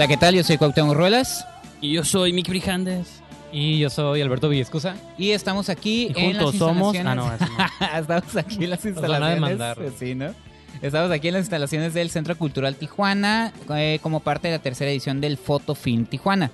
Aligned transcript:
Hola, 0.00 0.08
¿qué 0.08 0.16
tal? 0.16 0.34
Yo 0.34 0.42
soy 0.42 0.56
Cuauhtémoc 0.56 0.94
Ruelas. 0.94 1.46
Y 1.82 1.92
yo 1.92 2.04
soy 2.04 2.32
Mick 2.32 2.48
Brijandes. 2.48 3.20
Y 3.52 3.80
yo 3.80 3.90
soy 3.90 4.22
Alberto 4.22 4.48
Villescusa. 4.48 4.96
Y 5.18 5.32
estamos 5.32 5.68
aquí 5.68 6.10
Y 6.16 6.20
en 6.20 6.36
las 6.38 6.44
juntos 6.44 6.56
somos. 6.58 6.94
instalaciones... 6.94 7.06
Ah, 7.38 7.38
no, 7.38 7.44
eso 7.44 7.98
no. 7.98 7.98
estamos 8.00 8.36
aquí 8.36 8.64
en 8.64 8.70
las 8.70 8.82
van 8.82 8.86
a 8.86 8.96
instalaciones... 8.96 9.34
demandar. 9.34 9.78
Sí, 9.98 10.14
¿no? 10.14 10.34
Estamos 10.80 11.10
aquí 11.10 11.28
en 11.28 11.34
las 11.34 11.40
instalaciones 11.40 11.92
del 11.92 12.08
Centro 12.08 12.34
Cultural 12.38 12.76
Tijuana 12.76 13.52
eh, 13.76 13.98
como 14.02 14.20
parte 14.20 14.48
de 14.48 14.54
la 14.54 14.62
tercera 14.62 14.90
edición 14.90 15.20
del 15.20 15.36
Fotofilm 15.36 16.06
Tijuana. 16.06 16.50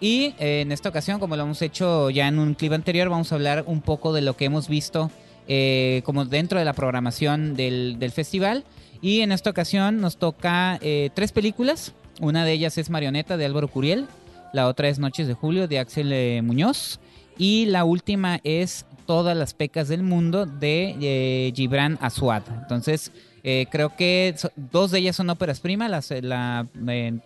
Y 0.00 0.34
eh, 0.38 0.62
en 0.62 0.72
esta 0.72 0.88
ocasión, 0.88 1.20
como 1.20 1.36
lo 1.36 1.42
hemos 1.42 1.60
hecho 1.60 2.08
ya 2.08 2.28
en 2.28 2.38
un 2.38 2.54
clip 2.54 2.72
anterior, 2.72 3.10
vamos 3.10 3.30
a 3.30 3.34
hablar 3.34 3.64
un 3.66 3.82
poco 3.82 4.14
de 4.14 4.22
lo 4.22 4.38
que 4.38 4.46
hemos 4.46 4.68
visto 4.68 5.10
eh, 5.48 6.00
como 6.06 6.24
dentro 6.24 6.58
de 6.58 6.64
la 6.64 6.72
programación 6.72 7.56
del, 7.56 7.98
del 7.98 8.12
festival. 8.12 8.64
Y 9.02 9.20
en 9.20 9.32
esta 9.32 9.50
ocasión 9.50 10.00
nos 10.00 10.16
toca 10.16 10.78
eh, 10.80 11.10
tres 11.12 11.32
películas. 11.32 11.92
Una 12.20 12.44
de 12.44 12.52
ellas 12.52 12.78
es 12.78 12.90
Marioneta 12.90 13.36
de 13.36 13.44
Álvaro 13.44 13.68
Curiel. 13.68 14.06
La 14.52 14.68
otra 14.68 14.88
es 14.88 14.98
Noches 14.98 15.26
de 15.26 15.34
Julio 15.34 15.68
de 15.68 15.78
Axel 15.78 16.12
eh, 16.12 16.40
Muñoz. 16.42 16.98
Y 17.38 17.66
la 17.66 17.84
última 17.84 18.40
es 18.44 18.86
Todas 19.06 19.36
las 19.36 19.54
pecas 19.54 19.86
del 19.86 20.02
mundo 20.02 20.46
de 20.46 20.96
eh, 21.00 21.52
Gibran 21.54 21.96
Aswad. 22.00 22.42
Entonces, 22.62 23.12
eh, 23.44 23.66
creo 23.70 23.94
que 23.94 24.34
so- 24.36 24.50
dos 24.56 24.90
de 24.90 24.98
ellas 24.98 25.14
son 25.14 25.30
óperas 25.30 25.60
primas. 25.60 25.88
Las, 25.88 26.10
eh, 26.10 26.22
la, 26.22 26.66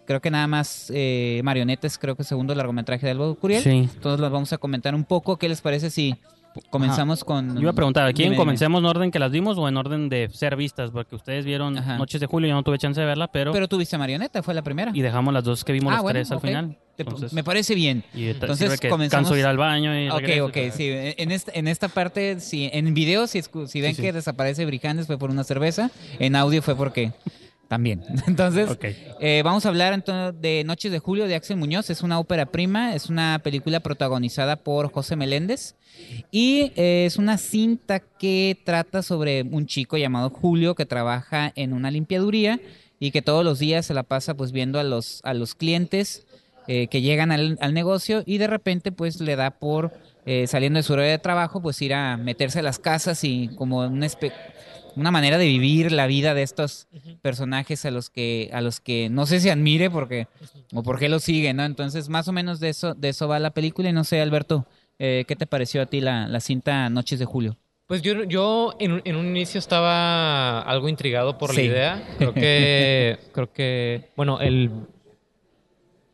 creo 0.04 0.20
que 0.20 0.30
nada 0.30 0.46
más 0.46 0.92
Marioneta 1.42 1.86
es 1.86 1.96
creo 1.96 2.16
que 2.16 2.24
segundo 2.24 2.54
largometraje 2.54 3.06
de 3.06 3.12
Álvaro 3.12 3.34
Curiel. 3.34 3.62
Sí. 3.62 3.70
Entonces 3.94 4.20
las 4.20 4.30
vamos 4.30 4.52
a 4.52 4.58
comentar 4.58 4.94
un 4.94 5.04
poco. 5.04 5.38
¿Qué 5.38 5.48
les 5.48 5.62
parece 5.62 5.88
si 5.88 6.16
comenzamos 6.70 7.24
con... 7.24 7.54
Yo 7.54 7.60
iba 7.62 7.70
a 7.70 7.74
preguntar, 7.74 8.06
¿a 8.06 8.12
quién 8.12 8.34
comencemos 8.34 8.80
en 8.80 8.86
orden 8.86 9.10
que 9.10 9.18
las 9.18 9.30
vimos 9.30 9.56
o 9.58 9.68
en 9.68 9.76
orden 9.76 10.08
de 10.08 10.28
ser 10.32 10.56
vistas? 10.56 10.90
Porque 10.90 11.14
ustedes 11.16 11.44
vieron 11.44 11.76
Ajá. 11.78 11.98
Noches 11.98 12.20
de 12.20 12.26
Julio, 12.26 12.48
yo 12.48 12.54
no 12.54 12.62
tuve 12.62 12.78
chance 12.78 13.00
de 13.00 13.06
verla, 13.06 13.28
pero... 13.28 13.52
Pero 13.52 13.68
tuviste 13.68 13.96
Marioneta, 13.98 14.42
fue 14.42 14.54
la 14.54 14.62
primera. 14.62 14.90
y 14.94 15.00
dejamos 15.00 15.32
las 15.34 15.44
dos 15.44 15.64
que 15.64 15.72
vimos 15.72 15.90
Ah, 15.92 15.96
las 15.96 16.02
bueno, 16.02 16.16
tres 16.18 16.30
al 16.30 16.36
ok. 16.38 16.44
final. 16.44 16.76
Entonces, 16.98 17.32
me 17.32 17.42
parece 17.42 17.74
bien. 17.74 18.04
y 18.12 18.26
entonces 18.28 18.78
que 18.78 18.90
comenzamos- 18.90 19.28
canso 19.28 19.38
ir 19.38 19.46
al 19.46 19.56
baño 19.56 19.98
y 19.98 20.10
Ok, 20.10 20.18
regreso, 20.20 20.44
ok, 20.46 20.50
pero- 20.52 20.72
sí. 20.74 20.88
En 20.92 21.30
esta, 21.32 21.52
en 21.54 21.66
esta 21.68 21.88
parte, 21.88 22.40
sí, 22.40 22.68
en 22.72 22.92
video, 22.92 23.26
si, 23.26 23.40
si 23.42 23.80
ven 23.80 23.92
Sí, 23.92 23.96
sí. 23.96 24.02
que 24.02 24.12
desaparece 24.12 24.66
Brijandes 24.66 25.06
fue 25.06 25.16
por 25.18 25.30
una 25.30 25.42
cerveza. 25.44 25.90
En 26.18 26.36
audio 26.36 26.60
fue 26.60 26.76
porque 26.76 27.12
también. 27.70 28.02
Entonces, 28.26 28.68
eh, 29.20 29.42
vamos 29.44 29.64
a 29.64 29.68
hablar 29.68 29.92
entonces 29.92 30.40
de 30.42 30.64
Noches 30.64 30.90
de 30.90 30.98
Julio 30.98 31.28
de 31.28 31.36
Axel 31.36 31.56
Muñoz. 31.56 31.88
Es 31.88 32.02
una 32.02 32.18
ópera 32.18 32.46
prima, 32.46 32.96
es 32.96 33.08
una 33.08 33.38
película 33.44 33.78
protagonizada 33.78 34.56
por 34.56 34.90
José 34.90 35.14
Meléndez. 35.14 35.76
Y 36.32 36.72
eh, 36.74 37.04
es 37.06 37.16
una 37.16 37.38
cinta 37.38 38.00
que 38.00 38.58
trata 38.64 39.02
sobre 39.02 39.42
un 39.44 39.66
chico 39.66 39.96
llamado 39.96 40.30
Julio 40.30 40.74
que 40.74 40.84
trabaja 40.84 41.52
en 41.54 41.72
una 41.72 41.92
limpiaduría 41.92 42.58
y 42.98 43.12
que 43.12 43.22
todos 43.22 43.44
los 43.44 43.60
días 43.60 43.86
se 43.86 43.94
la 43.94 44.02
pasa 44.02 44.34
pues 44.34 44.50
viendo 44.50 44.80
a 44.80 44.82
los, 44.82 45.20
a 45.22 45.32
los 45.32 45.54
clientes 45.54 46.26
eh, 46.66 46.88
que 46.88 47.02
llegan 47.02 47.30
al, 47.30 47.56
al 47.60 47.72
negocio 47.72 48.24
y 48.26 48.38
de 48.38 48.48
repente 48.48 48.90
pues 48.90 49.20
le 49.20 49.36
da 49.36 49.52
por 49.52 49.92
eh, 50.26 50.46
saliendo 50.48 50.78
de 50.78 50.82
su 50.82 50.92
hora 50.94 51.04
de 51.04 51.18
trabajo 51.18 51.62
pues 51.62 51.80
ir 51.82 51.94
a 51.94 52.16
meterse 52.16 52.58
a 52.58 52.62
las 52.62 52.78
casas 52.80 53.22
y 53.22 53.48
como 53.56 53.78
una, 53.78 54.06
espe- 54.06 54.32
una 54.96 55.10
manera 55.10 55.38
de 55.38 55.46
vivir 55.46 55.92
la 55.92 56.06
vida 56.06 56.34
de 56.34 56.42
estos 56.42 56.88
personajes 57.22 57.84
a 57.84 57.90
los 57.90 58.10
que 58.10 58.50
a 58.52 58.60
los 58.60 58.80
que 58.80 59.08
no 59.10 59.26
sé 59.26 59.40
si 59.40 59.48
admire 59.50 59.90
porque 59.90 60.26
o 60.74 60.82
por 60.82 60.98
qué 60.98 61.08
lo 61.08 61.18
sigue, 61.20 61.52
¿no? 61.54 61.64
Entonces 61.64 62.08
más 62.08 62.28
o 62.28 62.32
menos 62.32 62.60
de 62.60 62.68
eso 62.70 62.94
de 62.94 63.10
eso 63.10 63.28
va 63.28 63.38
la 63.38 63.50
película 63.50 63.88
y 63.88 63.92
no 63.92 64.04
sé 64.04 64.20
Alberto 64.20 64.66
eh, 64.98 65.24
¿qué 65.26 65.36
te 65.36 65.46
pareció 65.46 65.80
a 65.82 65.86
ti 65.86 66.00
la, 66.00 66.28
la 66.28 66.40
cinta 66.40 66.88
Noches 66.90 67.18
de 67.18 67.24
Julio? 67.24 67.56
Pues 67.86 68.02
yo, 68.02 68.22
yo 68.24 68.76
en, 68.78 68.92
un- 68.92 69.02
en 69.04 69.16
un 69.16 69.26
inicio 69.26 69.58
estaba 69.58 70.60
algo 70.60 70.88
intrigado 70.88 71.38
por 71.38 71.50
Sí. 71.50 71.56
la 71.56 71.62
idea. 71.64 72.08
Creo 72.18 72.32
que, 72.34 73.18
creo 73.32 73.52
que, 73.52 74.10
bueno, 74.16 74.40
el 74.40 74.70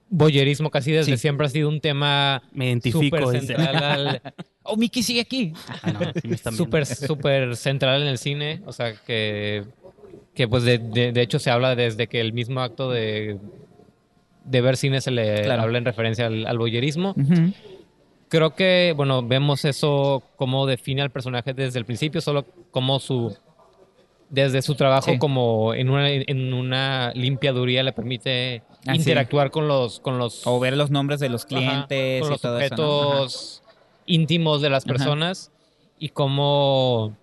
boyerismo 0.08 0.70
casi 0.70 0.92
desde 0.92 1.12
Sí. 1.12 1.18
siempre 1.18 1.46
ha 1.46 1.50
sido 1.50 1.68
un 1.68 1.80
tema 1.80 2.42
Me 2.52 2.66
identifico. 2.66 3.30
central 3.32 3.76
al, 3.82 4.22
Oh, 4.68 4.76
Mickey 4.76 5.02
sigue 5.02 5.20
aquí. 5.20 5.52
Ah, 5.82 5.92
no, 5.92 6.52
súper, 6.52 6.86
súper 6.86 7.56
central 7.56 8.02
en 8.02 8.08
el 8.08 8.18
cine. 8.18 8.62
O 8.66 8.72
sea, 8.72 8.94
que, 8.94 9.64
que 10.34 10.48
pues 10.48 10.64
de, 10.64 10.78
de- 10.78 11.12
de 11.12 11.22
hecho 11.22 11.38
se 11.38 11.50
habla 11.50 11.74
desde 11.74 12.06
que 12.06 12.20
el 12.20 12.32
mismo 12.32 12.60
acto 12.60 12.90
de, 12.90 13.38
de 14.44 14.60
ver 14.60 14.76
cine 14.76 15.00
se 15.00 15.10
le 15.10 15.42
Claro. 15.42 15.62
habla 15.62 15.78
en 15.78 15.84
referencia 15.84 16.26
al, 16.26 16.46
al 16.46 16.58
boyerismo. 16.58 17.14
Creo 18.28 18.54
que, 18.56 18.92
bueno, 18.96 19.22
vemos 19.22 19.64
eso, 19.64 20.22
cómo 20.36 20.66
define 20.66 21.00
al 21.02 21.10
personaje 21.10 21.54
desde 21.54 21.78
el 21.78 21.84
principio, 21.84 22.20
solo 22.20 22.44
como 22.70 22.98
su. 22.98 23.36
Desde 24.28 24.60
su 24.62 24.74
trabajo 24.74 25.12
Sí. 25.12 25.18
como 25.18 25.72
en 25.72 25.88
una, 25.88 26.10
en 26.10 26.52
una 26.52 27.12
limpiaduría 27.14 27.84
le 27.84 27.92
permite 27.92 28.64
Ah, 28.84 28.92
sí. 28.94 28.98
interactuar 28.98 29.52
con 29.52 29.68
los. 29.68 30.00
Con 30.00 30.18
los 30.18 30.44
O 30.48 30.58
ver 30.58 30.76
los 30.76 30.90
nombres 30.90 31.20
de 31.20 31.28
los 31.28 31.42
ajá, 31.44 31.48
clientes 31.48 32.22
con 32.22 32.30
y 32.30 32.32
los 32.32 32.40
todo 32.40 32.58
eso. 32.58 32.74
¿no? 32.76 33.65
Íntimos 34.06 34.62
de 34.62 34.70
las 34.70 34.84
Ajá. 34.84 34.92
personas 34.92 35.52
y 35.98 36.10
cómo. 36.10 37.16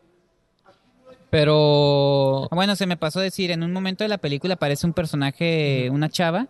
Pero. 1.29 2.47
Bueno, 2.51 2.75
se 2.75 2.85
me 2.85 2.97
pasó 2.97 3.19
a 3.19 3.23
decir, 3.23 3.51
en 3.51 3.63
un 3.63 3.71
momento 3.73 4.03
de 4.03 4.07
la 4.07 4.19
película 4.19 4.53
aparece 4.55 4.85
un 4.85 4.94
personaje, 4.94 5.89
una 5.89 6.09
chava, 6.09 6.47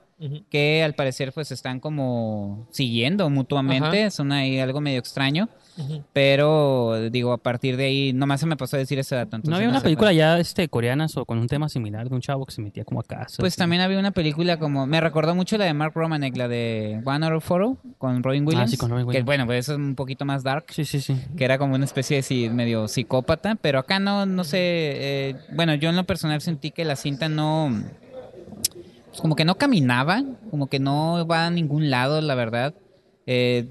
que 0.49 0.83
al 0.83 0.93
parecer 0.93 1.31
pues 1.33 1.51
están 1.51 1.79
como 1.79 2.67
siguiendo 2.71 3.29
mutuamente, 3.29 4.09
son 4.11 4.31
ahí 4.31 4.59
algo 4.59 4.81
medio 4.81 4.99
extraño, 4.99 5.47
Pero 6.13 7.09
digo, 7.09 7.33
a 7.33 7.37
partir 7.37 7.77
de 7.77 7.85
ahí, 7.85 8.13
nomás 8.13 8.39
se 8.39 8.45
me 8.45 8.55
pasó 8.55 8.75
a 8.75 8.79
decir 8.79 8.99
ese 8.99 9.15
dato. 9.15 9.39
¿No 9.43 9.55
había 9.55 9.69
una 9.69 9.81
película 9.81 10.13
ya 10.13 10.37
este, 10.37 10.67
coreana 10.69 11.07
o 11.15 11.25
con 11.25 11.39
un 11.39 11.47
tema 11.47 11.69
similar 11.69 12.07
de 12.09 12.15
un 12.15 12.21
chavo 12.21 12.45
que 12.45 12.51
se 12.51 12.61
metía 12.61 12.85
como 12.85 12.99
a 12.99 13.03
casa? 13.03 13.37
Pues 13.39 13.55
también 13.55 13.81
había 13.81 13.97
una 13.99 14.11
película 14.11 14.57
como, 14.57 14.85
me 14.85 15.01
recordó 15.01 15.35
mucho 15.35 15.57
la 15.57 15.65
de 15.65 15.73
Mark 15.73 15.93
Romanek, 15.95 16.37
la 16.37 16.47
de 16.47 17.01
One 17.03 17.25
of 17.27 17.43
Photo, 17.43 17.77
con 17.97 18.21
Robin 18.21 18.45
Williams. 18.45 18.69
Ah, 18.69 18.71
sí, 18.71 18.77
con 18.77 18.89
Robin 18.89 19.05
Que 19.05 19.09
Williams. 19.09 19.25
bueno, 19.25 19.45
pues 19.45 19.59
eso 19.65 19.73
es 19.73 19.79
un 19.79 19.95
poquito 19.95 20.25
más 20.25 20.43
dark. 20.43 20.65
Sí, 20.69 20.85
sí, 20.85 21.01
sí. 21.01 21.17
que 21.35 21.45
era 21.45 21.57
como 21.57 21.75
una 21.75 21.85
especie 21.85 22.17
de 22.17 22.23
sí, 22.23 22.49
medio 22.49 22.87
psicópata, 22.87 23.55
pero 23.55 23.79
acá 23.79 23.99
no, 23.99 24.25
no 24.25 24.43
sé, 24.43 24.59
eh, 24.59 25.35
bueno, 25.53 25.73
yo 25.75 25.89
en 25.89 25.95
lo 25.95 26.03
personal 26.03 26.41
sentí 26.41 26.71
que 26.71 26.85
la 26.85 26.95
cinta 26.95 27.29
no, 27.29 27.83
pues 29.09 29.21
como 29.21 29.35
que 29.35 29.45
no 29.45 29.55
caminaba, 29.55 30.23
como 30.49 30.67
que 30.67 30.79
no 30.79 31.25
va 31.27 31.47
a 31.47 31.49
ningún 31.49 31.89
lado, 31.89 32.21
la 32.21 32.35
verdad. 32.35 32.73
Eh, 33.25 33.67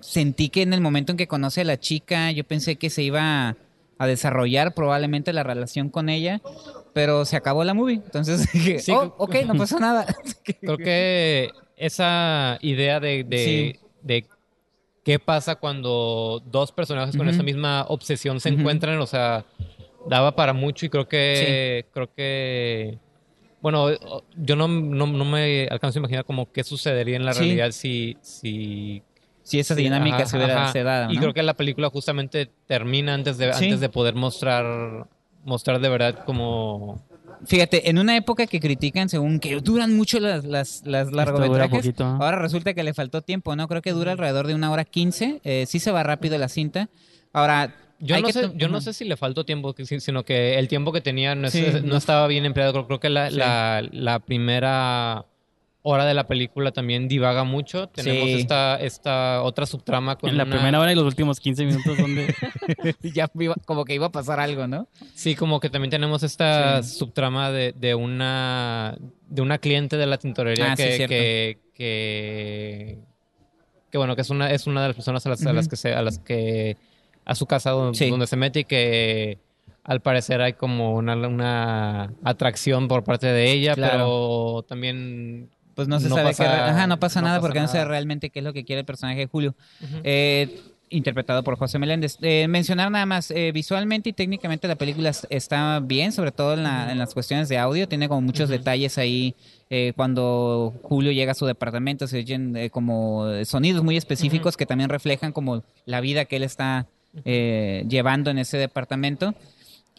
sentí 0.00 0.48
que 0.48 0.62
en 0.62 0.72
el 0.72 0.80
momento 0.80 1.12
en 1.12 1.18
que 1.18 1.26
conoce 1.26 1.62
a 1.62 1.64
la 1.64 1.78
chica, 1.78 2.30
yo 2.32 2.44
pensé 2.44 2.76
que 2.76 2.90
se 2.90 3.02
iba 3.02 3.56
a 3.98 4.06
desarrollar 4.06 4.74
probablemente 4.74 5.32
la 5.32 5.42
relación 5.42 5.88
con 5.90 6.08
ella, 6.08 6.40
pero 6.94 7.24
se 7.24 7.36
acabó 7.36 7.64
la 7.64 7.74
movie, 7.74 7.96
entonces 7.96 8.48
dije, 8.52 8.78
Sí, 8.78 8.92
oh, 8.92 9.14
ok, 9.18 9.36
no 9.46 9.54
pasó 9.56 9.78
nada. 9.80 10.06
Creo 10.60 10.78
que 10.78 11.50
esa 11.76 12.58
idea 12.62 13.00
de, 13.00 13.24
de, 13.24 13.38
Sí. 13.38 13.80
de 14.02 14.26
qué 15.04 15.18
pasa 15.18 15.56
cuando 15.56 16.42
dos 16.46 16.70
personajes 16.72 17.16
con 17.16 17.28
esa 17.28 17.42
misma 17.42 17.86
obsesión 17.88 18.40
se 18.40 18.50
encuentran, 18.50 18.98
o 19.00 19.06
sea, 19.06 19.44
daba 20.08 20.34
para 20.36 20.52
mucho 20.52 20.86
y 20.86 20.88
creo 20.90 21.08
que 21.08 21.86
creo 21.92 22.12
que 22.14 22.98
bueno, 23.60 23.88
yo 24.36 24.54
no, 24.54 24.68
no, 24.68 25.06
no 25.06 25.24
me 25.24 25.66
alcanzo 25.68 25.98
a 25.98 26.00
imaginar 26.00 26.24
como 26.24 26.52
qué 26.52 26.62
sucedería 26.62 27.16
en 27.16 27.24
la 27.24 27.32
realidad 27.32 27.72
si 27.72 28.16
si 28.20 29.02
si 29.48 29.58
esa 29.58 29.74
Sí, 29.74 29.82
dinámica 29.82 30.16
ajá, 30.18 30.26
se 30.26 30.36
hubiera 30.36 30.62
ajá. 30.64 30.72
se 30.72 30.82
dado, 30.82 31.10
Y 31.12 31.16
creo 31.16 31.32
que 31.32 31.42
la 31.42 31.54
película 31.54 31.88
justamente 31.90 32.50
termina 32.66 33.14
antes 33.14 33.38
de 33.38 33.52
Sí. 33.54 33.64
antes 33.64 33.80
de 33.80 33.88
poder 33.88 34.14
mostrar 34.14 35.06
mostrar 35.44 35.80
de 35.80 35.88
verdad 35.88 36.24
como 36.26 37.02
Fíjate, 37.46 37.88
en 37.88 37.98
una 37.98 38.16
época 38.16 38.46
que 38.48 38.58
critican 38.60 39.08
según 39.08 39.38
que 39.38 39.60
duran 39.60 39.96
mucho 39.96 40.18
las, 40.18 40.44
las, 40.44 40.82
largometrajes, 40.84 41.94
ahora 42.00 42.36
resulta 42.38 42.74
que 42.74 42.82
le 42.82 42.92
faltó 42.94 43.22
tiempo, 43.22 43.54
¿no? 43.54 43.68
Creo 43.68 43.80
que 43.80 43.92
dura 43.92 44.10
alrededor 44.12 44.48
de 44.48 44.54
una 44.54 44.70
hora 44.72 44.84
quince, 44.84 45.40
eh, 45.44 45.64
sí 45.66 45.78
se 45.78 45.92
va 45.92 46.02
rápido 46.02 46.36
la 46.36 46.48
cinta. 46.48 46.88
Ahora, 47.32 47.76
Yo, 48.00 48.20
no 48.20 48.28
sé, 48.30 48.50
yo 48.56 48.68
no 48.68 48.80
sé 48.80 48.92
si 48.92 49.04
le 49.04 49.16
faltó 49.16 49.44
tiempo, 49.44 49.72
sino 49.98 50.24
que 50.24 50.58
el 50.58 50.66
tiempo 50.68 50.90
que 50.92 51.00
tenía 51.00 51.34
no, 51.36 51.46
es- 51.46 51.52
Sí, 51.52 51.64
no 51.74 51.80
no. 51.90 51.96
estaba 51.96 52.26
bien 52.26 52.44
empleado. 52.44 52.72
Creo, 52.72 52.86
creo 52.88 53.00
que 53.00 53.08
la, 53.08 53.30
Sí. 53.30 53.36
la, 53.36 53.82
la 53.92 54.18
primera 54.18 55.24
hora 55.94 56.04
de 56.04 56.14
la 56.14 56.26
película 56.26 56.70
también 56.72 57.08
divaga 57.08 57.44
mucho. 57.44 57.88
Tenemos 57.88 58.24
Sí. 58.28 58.34
esta, 58.40 58.76
esta 58.76 59.42
otra 59.42 59.66
subtrama 59.66 60.16
con 60.16 60.30
En 60.30 60.36
la 60.36 60.44
una- 60.44 60.54
primera 60.56 60.80
hora 60.80 60.92
y 60.92 60.94
los 60.94 61.04
últimos 61.04 61.40
15 61.40 61.64
minutos 61.64 61.96
donde... 61.96 62.34
ya 63.14 63.30
iba- 63.38 63.54
como 63.64 63.84
que 63.84 63.94
iba 63.94 64.06
a 64.06 64.12
pasar 64.12 64.40
algo, 64.40 64.66
¿no? 64.66 64.86
Sí, 65.14 65.34
como 65.34 65.60
que 65.60 65.70
también 65.70 65.90
tenemos 65.90 66.22
esta 66.22 66.82
Sí. 66.82 66.98
subtrama 66.98 67.50
de, 67.50 67.72
de 67.76 67.94
una 67.94 68.96
de 69.28 69.42
una 69.42 69.58
cliente 69.58 69.96
de 69.96 70.06
la 70.06 70.16
tintorería 70.18 70.72
Ah, 70.72 70.76
que, 70.76 71.06
que, 71.06 71.58
que 71.74 72.98
que 73.90 73.98
bueno 73.98 74.14
que 74.16 74.22
es 74.22 74.30
una 74.30 74.50
es 74.50 74.66
una 74.66 74.82
de 74.82 74.88
las 74.88 74.96
personas 74.96 75.24
a 75.26 75.30
las, 75.30 75.44
a 75.46 75.52
las 75.52 75.64
Ujú. 75.66 75.70
que 75.70 75.76
se 75.76 75.94
a 75.94 76.02
las 76.02 76.18
que 76.18 76.76
a 77.24 77.34
su 77.34 77.46
casa 77.46 77.70
donde, 77.70 77.98
Sí. 77.98 78.10
donde 78.10 78.26
se 78.26 78.36
mete 78.36 78.60
y 78.60 78.64
que 78.64 79.38
al 79.84 80.00
parecer 80.02 80.40
hay 80.42 80.52
como 80.54 80.94
una, 80.94 81.14
una 81.14 82.12
atracción 82.24 82.88
por 82.88 83.04
parte 83.04 83.26
de 83.26 83.50
ella, 83.52 83.74
Claro. 83.74 83.92
pero 83.92 84.62
también 84.68 85.48
Pues 85.78 85.86
no 85.86 86.00
se 86.00 86.08
No 86.08 86.16
sabe 86.16 86.30
pasa- 86.30 86.42
Ajá, 86.70 86.86
no 86.88 86.98
pasa 86.98 87.20
no 87.20 87.28
nada 87.28 87.36
pasa 87.38 87.46
porque 87.46 87.60
no 87.60 87.68
sé 87.68 87.74
nada. 87.78 87.88
realmente 87.88 88.30
qué 88.30 88.40
es 88.40 88.44
lo 88.44 88.52
que 88.52 88.64
quiere 88.64 88.80
el 88.80 88.84
personaje 88.84 89.20
de 89.20 89.26
Julio. 89.28 89.54
Eh, 90.02 90.60
interpretado 90.90 91.44
por 91.44 91.56
José 91.56 91.78
Meléndez. 91.78 92.18
Eh, 92.20 92.48
mencionar 92.48 92.90
nada 92.90 93.06
más, 93.06 93.30
eh, 93.30 93.52
visualmente 93.52 94.08
y 94.08 94.12
técnicamente 94.12 94.66
la 94.66 94.74
película 94.74 95.10
es- 95.10 95.24
está 95.30 95.78
bien, 95.78 96.10
sobre 96.10 96.32
todo 96.32 96.54
en, 96.54 96.64
la- 96.64 96.90
en 96.90 96.98
las 96.98 97.14
cuestiones 97.14 97.48
de 97.48 97.58
audio, 97.58 97.86
tiene 97.86 98.08
como 98.08 98.22
muchos 98.22 98.48
detalles 98.48 98.98
ahí. 98.98 99.36
eh, 99.70 99.92
cuando 99.94 100.74
Julio 100.82 101.12
llega 101.12 101.30
a 101.32 101.34
su 101.34 101.46
departamento 101.46 102.08
se 102.08 102.16
oyen 102.18 102.56
eh, 102.56 102.70
como 102.70 103.26
sonidos 103.44 103.84
muy 103.84 103.96
específicos 103.98 104.56
que 104.56 104.66
también 104.66 104.88
reflejan 104.90 105.30
como 105.30 105.62
la 105.84 106.00
vida 106.00 106.24
que 106.24 106.36
él 106.36 106.42
está 106.42 106.86
eh, 107.24 107.84
llevando 107.88 108.30
en 108.32 108.38
ese 108.38 108.56
departamento. 108.56 109.34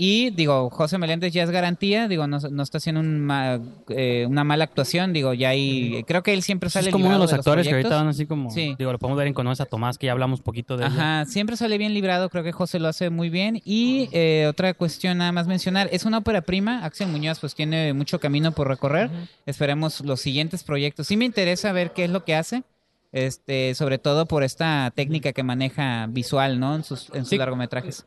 Y 0.02 0.30
digo, 0.30 0.70
José 0.70 0.98
Meléndez 0.98 1.34
ya 1.34 1.44
es 1.44 1.50
garantía, 1.50 2.08
digo, 2.08 2.26
no, 2.26 2.40
no 2.40 2.64
está 2.64 2.78
haciendo 2.78 3.02
un 3.02 3.20
ma- 3.20 3.60
eh, 3.90 4.26
una 4.30 4.46
mala 4.46 4.64
actuación, 4.64 5.12
digo, 5.12 5.34
ya 5.34 5.50
hay, 5.50 6.06
creo 6.08 6.24
que 6.24 6.32
él 6.34 6.42
siempre 6.42 6.70
sale 6.70 6.88
es 6.88 6.94
como 6.94 7.08
uno 7.08 7.16
de 7.16 7.20
los 7.20 7.34
actores 7.34 7.68
que 7.68 7.74
ahorita 7.74 7.98
van 7.98 8.08
así 8.08 8.26
como. 8.26 8.50
Sí. 8.50 8.76
Digo, 8.80 8.94
lo 8.94 8.98
podemos 8.98 9.18
ver 9.18 9.28
en 9.28 9.34
Conoce 9.34 9.62
a 9.62 9.66
Tomás, 9.66 9.98
que 9.98 10.06
ya 10.06 10.14
hablamos 10.14 10.40
poquito 10.40 10.78
de 10.78 10.86
él. 10.86 10.94
Ajá, 10.94 11.26
siempre 11.26 11.58
sale 11.58 11.78
bien 11.78 11.94
librado, 11.94 12.30
creo 12.30 12.46
que 12.46 12.54
José 12.54 12.80
lo 12.80 12.88
hace 12.88 13.10
muy 13.10 13.30
bien. 13.30 13.62
Y 13.66 14.08
eh, 14.14 14.46
otra 14.48 14.74
cuestión 14.74 15.18
nada 15.18 15.34
más 15.34 15.48
mencionar, 15.48 15.90
es 15.92 16.06
una 16.06 16.20
ópera 16.20 16.44
prima, 16.44 16.86
Axel 16.86 17.10
Muñoz 17.10 17.40
pues 17.42 17.54
tiene 17.54 17.92
mucho 17.92 18.22
camino 18.22 18.54
por 18.54 18.70
recorrer, 18.70 19.10
esperemos 19.46 20.00
los 20.00 20.22
siguientes 20.22 20.64
proyectos. 20.64 21.08
Sí 21.08 21.18
me 21.18 21.26
interesa 21.26 21.74
ver 21.74 21.92
qué 21.92 22.06
es 22.06 22.10
lo 22.10 22.24
que 22.24 22.36
hace, 22.36 22.64
este, 23.12 23.76
sobre 23.76 23.98
todo 23.98 24.28
por 24.28 24.44
esta 24.44 24.94
técnica 24.96 25.34
que 25.34 25.44
maneja 25.44 26.08
visual, 26.08 26.58
¿no? 26.58 26.76
En 26.78 26.86
sus, 26.86 27.10
en 27.10 27.22
sus 27.24 27.32
Sí. 27.32 27.38
largometrajes. 27.38 28.06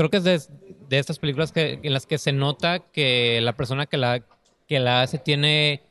Creo 0.00 0.08
que 0.10 0.16
es 0.16 0.24
de, 0.24 0.40
de 0.88 0.98
estas 0.98 1.18
películas 1.18 1.52
que, 1.52 1.78
en 1.82 1.92
las 1.92 2.06
que 2.06 2.16
se 2.16 2.32
nota 2.32 2.78
que 2.78 3.40
la 3.42 3.52
persona 3.54 3.84
que 3.86 3.98
la, 3.98 4.22
que 4.66 4.80
la 4.80 5.02
hace 5.02 5.18
tiene. 5.18 5.82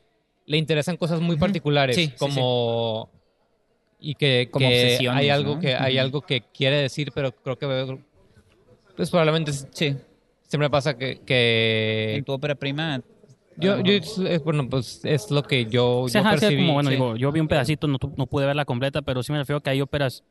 le 0.46 0.56
interesan 0.56 0.96
cosas 0.96 1.20
muy 1.20 1.36
particulares. 1.36 1.94
Sí, 1.94 2.06
sí, 2.06 2.14
como. 2.18 3.08
Y 4.00 4.14
que, 4.16 4.48
Como 4.50 4.68
que 4.68 4.74
obsesiones, 4.86 5.20
hay 5.20 5.28
algo 5.30 5.54
¿no? 5.54 5.60
que 5.60 5.74
hay 5.76 5.98
algo 5.98 6.22
que 6.22 6.40
quiere 6.40 6.76
decir, 6.76 7.12
pero 7.14 7.30
creo 7.32 7.56
que 7.56 7.98
pues 8.96 9.10
probablemente 9.10 9.52
Sí, 9.52 9.94
siempre 10.42 10.68
pasa 10.68 10.96
que, 10.98 11.20
que 11.20 12.16
en 12.16 12.24
tu 12.24 12.32
ópera 12.32 12.54
prima. 12.54 13.00
yo, 13.56 13.78
yo 13.80 13.92
es- 13.92 14.42
bueno 14.42 14.68
pues 14.68 15.04
es 15.04 15.30
lo 15.30 15.42
que 15.42 15.66
yo, 15.66 16.06
Sí, 16.08 16.14
yo 16.14 16.20
ajá, 16.20 16.32
sí, 16.34 16.40
percibí. 16.40 16.62
como, 16.62 16.72
bueno, 16.74 16.88
sí. 16.90 16.96
digo, 16.96 17.16
yo 17.16 17.30
vi 17.30 17.40
un 17.40 17.46
pedacito, 17.48 17.86
no, 17.86 17.98
no 18.16 18.26
pude 18.26 18.46
verla 18.46 18.64
completa, 18.64 19.02
pero 19.02 19.22
sí 19.22 19.32
me 19.32 19.38
refiero 19.38 19.60
que 19.60 19.70
hay 19.70 19.80
óperas, 19.80 20.24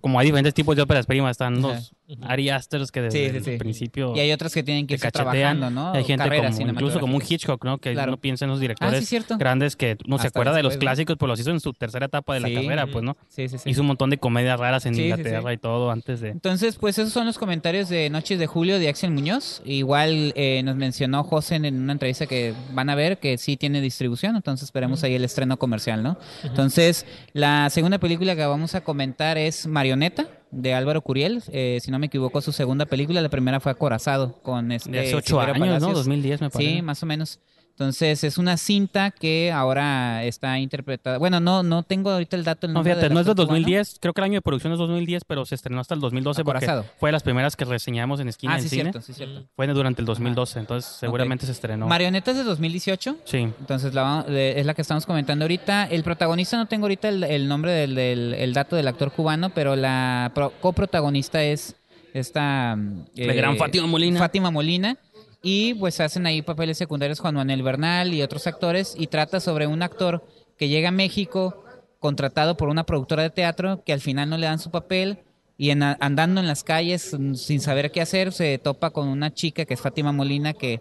como 0.00 0.18
hay 0.18 0.26
diferentes 0.26 0.54
tipos 0.54 0.74
de 0.76 0.82
óperas 0.82 1.06
primas, 1.06 1.30
están 1.32 1.62
los 1.62 1.94
Ari 2.20 2.50
Asters 2.50 2.90
que 2.90 3.02
desde 3.02 3.28
Sí, 3.28 3.38
sí, 3.38 3.44
sí. 3.44 3.50
el 3.52 3.58
principio 3.58 4.14
Y 4.16 4.20
hay 4.20 4.32
otras 4.32 4.52
que 4.54 4.62
tienen 4.62 4.86
que 4.86 4.98
cachetean, 4.98 5.32
trabajando, 5.58 5.70
¿no? 5.70 5.92
hay 5.92 6.04
gente 6.04 6.24
Carreras 6.24 6.56
como, 6.58 6.70
incluso 6.70 7.00
como 7.00 7.16
un. 7.16 7.22
Hitchcock, 7.26 7.64
¿no? 7.64 7.78
Que 7.78 7.92
Claro. 7.92 8.12
uno 8.12 8.16
piensa 8.20 8.44
en 8.44 8.50
los 8.50 8.58
Ah, 8.58 8.60
directores 8.60 9.14
grandes 9.38 9.76
que 9.76 9.96
no 10.06 10.18
se 10.18 10.26
acuerda 10.28 10.52
de 10.52 10.62
los 10.62 10.76
clásicos, 10.76 11.16
pues 11.16 11.28
los 11.28 11.40
hizo 11.40 11.50
en 11.50 11.60
su 11.60 11.72
tercera 11.72 12.06
etapa 12.06 12.34
de 12.34 12.40
la 12.40 12.52
carrera, 12.52 12.86
pues, 12.86 13.04
¿no? 13.04 13.16
Sí, 13.28 13.48
sí, 13.48 13.58
sí. 13.58 13.70
Hizo 13.70 13.80
un 13.80 13.86
montón 13.88 14.10
de 14.10 14.18
comedias 14.18 14.58
raras 14.58 14.84
en 14.86 14.98
Inglaterra 14.98 15.52
y 15.52 15.58
todo 15.58 15.90
antes 15.90 16.20
de... 16.20 16.28
Entonces, 16.30 16.76
pues 16.76 16.98
esos 16.98 17.12
son 17.12 17.26
los 17.26 17.38
comentarios 17.38 17.88
de 17.88 18.10
Noches 18.10 18.38
de 18.38 18.46
Julio 18.46 18.78
de 18.78 18.88
Axel 18.88 19.10
Muñoz. 19.10 19.62
Igual 19.64 20.32
eh, 20.36 20.62
nos 20.64 20.76
mencionó 20.76 21.24
José 21.24 21.56
en 21.56 21.74
una 21.82 21.92
entrevista 21.92 22.26
que 22.26 22.54
van 22.72 22.90
a 22.90 22.94
ver 22.94 23.18
que 23.18 23.38
sí 23.38 23.56
tiene 23.56 23.80
distribución, 23.80 24.36
entonces 24.36 24.64
esperemos 24.64 25.02
ahí 25.04 25.14
el 25.14 25.24
estreno 25.24 25.58
comercial, 25.58 26.02
¿no? 26.02 26.18
Entonces, 26.42 27.06
la 27.32 27.70
segunda 27.70 27.98
película 27.98 28.36
que 28.36 28.44
vamos 28.44 28.74
a 28.74 28.82
comentar 28.82 29.38
es 29.38 29.66
Marioneta 29.66 30.26
de 30.52 30.74
Álvaro 30.74 31.00
Curiel, 31.00 31.42
eh, 31.50 31.78
si 31.82 31.90
no 31.90 31.98
me 31.98 32.06
equivoco, 32.06 32.40
su 32.40 32.52
segunda 32.52 32.86
película, 32.86 33.20
la 33.20 33.30
primera 33.30 33.58
fue 33.58 33.72
Acorazado 33.72 34.34
con 34.42 34.70
este 34.70 34.90
De 34.90 35.00
hace 35.00 35.14
ocho 35.16 35.40
Silverio 35.40 35.54
años, 35.54 35.66
¿no? 35.66 35.88
Palacios. 35.88 35.94
2010 35.94 36.40
me 36.42 36.50
parece. 36.50 36.70
Sí, 36.70 36.82
más 36.82 37.02
o 37.02 37.06
menos. 37.06 37.40
Entonces, 37.74 38.22
es 38.22 38.38
una 38.38 38.56
cinta 38.58 39.10
que 39.10 39.50
ahora 39.50 40.22
está 40.24 40.58
interpretada. 40.58 41.18
Bueno, 41.18 41.40
no 41.40 41.62
no 41.62 41.82
tengo 41.82 42.10
ahorita 42.10 42.36
el 42.36 42.44
dato. 42.44 42.66
El 42.66 42.72
No, 42.74 42.78
nombre 42.78 42.92
fíjate, 42.92 43.06
del 43.06 43.14
no 43.14 43.20
es 43.20 43.26
de 43.26 43.32
actor 43.32 43.46
cubano. 43.46 43.60
2010, 43.60 43.96
creo 44.00 44.12
que 44.12 44.20
el 44.20 44.24
año 44.24 44.34
de 44.34 44.40
producción 44.42 44.72
es 44.74 44.78
2010, 44.78 45.24
pero 45.24 45.44
se 45.46 45.54
estrenó 45.54 45.80
hasta 45.80 45.94
el 45.94 46.00
2012 46.00 46.44
porque 46.44 46.64
Acorazado. 46.66 46.84
fue 47.00 47.08
de 47.08 47.12
las 47.12 47.22
primeras 47.22 47.56
que 47.56 47.64
reseñamos 47.64 48.20
en 48.20 48.28
esquina 48.28 48.52
Ah, 48.54 48.56
en 48.58 48.62
sí, 48.62 48.68
cine. 48.68 48.82
cierto, 48.92 49.00
sí, 49.00 49.12
cierto. 49.14 49.44
Fue 49.56 49.66
durante 49.68 50.02
el 50.02 50.06
2012, 50.06 50.58
entonces 50.60 50.90
seguramente 50.98 51.46
se 51.46 51.52
estrenó. 51.52 51.86
Marioneta 51.88 52.30
es 52.30 52.36
de 52.36 52.44
2018. 52.44 53.16
Sí. 53.24 53.38
Entonces 53.38 53.94
la, 53.94 54.02
va- 54.02 54.22
de- 54.24 54.60
es 54.60 54.66
la 54.66 54.74
que 54.74 54.82
estamos 54.82 55.06
comentando 55.06 55.44
ahorita. 55.44 55.86
El 55.86 56.04
protagonista 56.04 56.56
no 56.58 56.66
tengo 56.66 56.84
ahorita 56.84 57.08
el, 57.08 57.24
el 57.24 57.48
nombre 57.48 57.72
del, 57.72 57.94
del- 57.94 58.34
el 58.34 58.52
dato 58.52 58.76
del 58.76 58.86
actor 58.86 59.12
cubano, 59.12 59.50
pero 59.50 59.74
la 59.76 60.30
pro- 60.34 60.52
coprotagonista 60.60 61.42
es 61.42 61.74
esta 62.14 62.76
mm, 62.76 63.04
La 63.16 63.32
gran 63.32 63.56
Fátima 63.56 63.86
Molina. 63.86 64.18
Fátima 64.18 64.50
Molina. 64.50 64.96
Y 65.42 65.74
pues 65.74 65.98
hacen 66.00 66.24
ahí 66.26 66.40
papeles 66.42 66.78
secundarios 66.78 67.18
Juan 67.20 67.34
Manuel 67.34 67.62
Bernal 67.62 68.14
y 68.14 68.22
otros 68.22 68.46
actores. 68.46 68.94
Y 68.96 69.08
trata 69.08 69.40
sobre 69.40 69.66
un 69.66 69.82
actor 69.82 70.24
que 70.56 70.68
llega 70.68 70.90
a 70.90 70.92
México 70.92 71.64
contratado 71.98 72.56
por 72.56 72.68
una 72.68 72.84
productora 72.84 73.22
de 73.24 73.30
teatro 73.30 73.82
que 73.84 73.92
al 73.92 74.00
final 74.00 74.30
no 74.30 74.38
le 74.38 74.46
dan 74.46 74.58
su 74.60 74.70
papel. 74.70 75.18
Y 75.58 75.70
en- 75.70 75.82
andando 75.82 76.40
en 76.40 76.46
las 76.46 76.62
calles 76.64 77.16
mm, 77.18 77.34
sin 77.34 77.60
saber 77.60 77.90
qué 77.90 78.00
hacer, 78.00 78.32
se 78.32 78.58
topa 78.58 78.90
con 78.90 79.08
una 79.08 79.32
chica 79.32 79.64
que 79.64 79.74
es 79.74 79.80
Fátima 79.80 80.12
Molina 80.12 80.52
que 80.52 80.80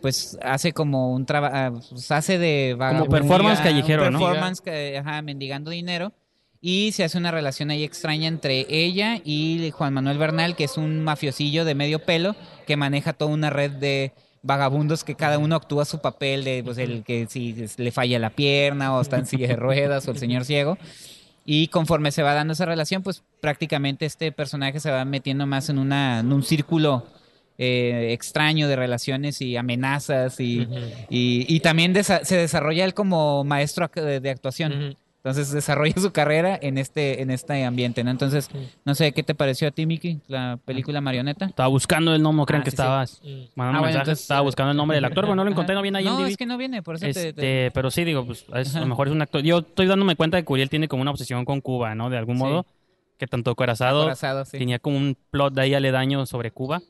pues 0.00 0.36
hace 0.42 0.72
como 0.72 1.12
un 1.12 1.24
trabajo, 1.26 1.80
hace 2.10 2.36
de 2.38 2.74
vagabunda, 2.76 3.18
performance 3.20 3.58
un 3.60 3.64
callejero, 3.64 4.10
¿no? 4.10 4.18
performance 4.18 4.60
que, 4.60 4.98
ajá, 4.98 5.22
mendigando 5.22 5.70
dinero 5.70 6.12
y 6.62 6.92
se 6.92 7.02
hace 7.04 7.18
una 7.18 7.32
relación 7.32 7.70
ahí 7.70 7.82
extraña 7.82 8.28
entre 8.28 8.64
ella 8.70 9.20
y 9.24 9.70
Juan 9.72 9.92
Manuel 9.92 10.16
Bernal, 10.16 10.54
que 10.56 10.64
es 10.64 10.76
un 10.78 11.02
mafiosillo 11.02 11.64
de 11.64 11.74
medio 11.74 11.98
pelo 11.98 12.36
que 12.66 12.76
maneja 12.76 13.12
toda 13.12 13.32
una 13.32 13.50
red 13.50 13.72
de 13.72 14.12
vagabundos 14.44 15.02
que 15.04 15.14
cada 15.16 15.38
uno 15.38 15.56
actúa 15.56 15.84
su 15.84 16.00
papel 16.00 16.44
de 16.44 16.62
pues 16.64 16.78
el 16.78 17.02
que 17.04 17.26
si 17.28 17.54
le 17.76 17.90
falla 17.92 18.18
la 18.18 18.30
pierna 18.30 18.96
o 18.96 19.00
está 19.00 19.18
en 19.18 19.26
silla 19.26 19.48
de 19.48 19.56
ruedas 19.56 20.06
o 20.06 20.12
el 20.12 20.18
señor 20.18 20.44
ciego. 20.44 20.78
Y 21.44 21.66
conforme 21.68 22.12
se 22.12 22.22
va 22.22 22.34
dando 22.34 22.52
esa 22.52 22.64
relación, 22.66 23.02
pues 23.02 23.24
prácticamente 23.40 24.06
este 24.06 24.30
personaje 24.30 24.78
se 24.78 24.90
va 24.92 25.04
metiendo 25.04 25.44
más 25.48 25.68
en, 25.68 25.78
una, 25.80 26.20
en 26.20 26.32
un 26.32 26.44
círculo 26.44 27.04
eh, 27.58 28.10
extraño 28.12 28.68
de 28.68 28.76
relaciones 28.76 29.40
y 29.42 29.56
amenazas 29.56 30.38
y, 30.38 30.68
y, 31.10 31.44
y 31.48 31.60
también 31.60 31.92
desa- 31.94 32.22
se 32.24 32.36
desarrolla 32.36 32.84
él 32.84 32.94
como 32.94 33.42
maestro 33.42 33.90
de, 33.94 34.20
de 34.20 34.30
actuación. 34.30 34.96
Entonces 35.24 35.52
desarrolla 35.52 35.94
su 35.98 36.10
carrera 36.10 36.58
en 36.60 36.78
este, 36.78 37.22
en 37.22 37.30
este 37.30 37.64
ambiente, 37.64 38.02
¿no? 38.02 38.10
Entonces, 38.10 38.50
no 38.84 38.96
sé, 38.96 39.12
¿qué 39.12 39.22
te 39.22 39.36
pareció 39.36 39.68
a 39.68 39.70
ti, 39.70 39.86
Miki, 39.86 40.18
la 40.26 40.58
película 40.64 41.00
Marioneta? 41.00 41.44
Estaba 41.46 41.68
buscando 41.68 42.12
el 42.12 42.20
nombre, 42.20 42.40
no 42.42 42.46
crean 42.46 42.62
Ah, 42.62 42.64
que 42.64 42.70
sí, 42.72 42.76
sí. 42.76 42.82
estabas 42.82 43.20
mandando 43.22 43.38
Ah, 43.54 43.54
bueno, 43.54 43.82
mensajes, 43.82 43.98
entonces, 44.00 44.22
estaba 44.22 44.40
buscando 44.40 44.70
el 44.72 44.76
nombre 44.76 44.96
del 44.96 45.04
actor, 45.04 45.22
pero 45.26 45.36
no 45.36 45.44
lo 45.44 45.50
encontré, 45.52 45.76
no 45.76 45.82
viene 45.82 45.98
ahí 45.98 46.08
en 46.08 46.12
No, 46.12 46.26
es 46.26 46.36
que 46.36 46.44
no 46.46 46.58
viene, 46.58 46.82
por 46.82 46.96
eso 46.96 47.06
te- 47.06 47.12
te, 47.12 47.28
Este, 47.28 47.70
pero 47.70 47.92
sí, 47.92 48.02
digo, 48.02 48.26
pues 48.26 48.44
es- 48.52 48.74
a 48.74 48.80
lo 48.80 48.86
mejor 48.86 49.06
es 49.06 49.14
un 49.14 49.22
actor. 49.22 49.42
Yo 49.42 49.58
estoy 49.58 49.86
dándome 49.86 50.16
cuenta 50.16 50.38
de 50.38 50.44
que 50.44 50.52
Uriel 50.52 50.68
tiene 50.68 50.88
como 50.88 51.02
una 51.02 51.12
obsesión 51.12 51.44
con 51.44 51.60
Cuba, 51.60 51.94
¿no? 51.94 52.10
De 52.10 52.18
algún 52.18 52.36
Sí. 52.38 52.42
modo. 52.42 52.66
Que 53.16 53.28
tanto 53.28 53.54
Corazado 53.54 54.00
acorazado, 54.02 54.44
sí. 54.44 54.58
tenía 54.58 54.80
como 54.80 54.96
un 54.96 55.16
plot 55.30 55.54
de 55.54 55.60
ahí 55.62 55.74
aledaño 55.74 56.26
sobre 56.26 56.50
Cuba. 56.50 56.82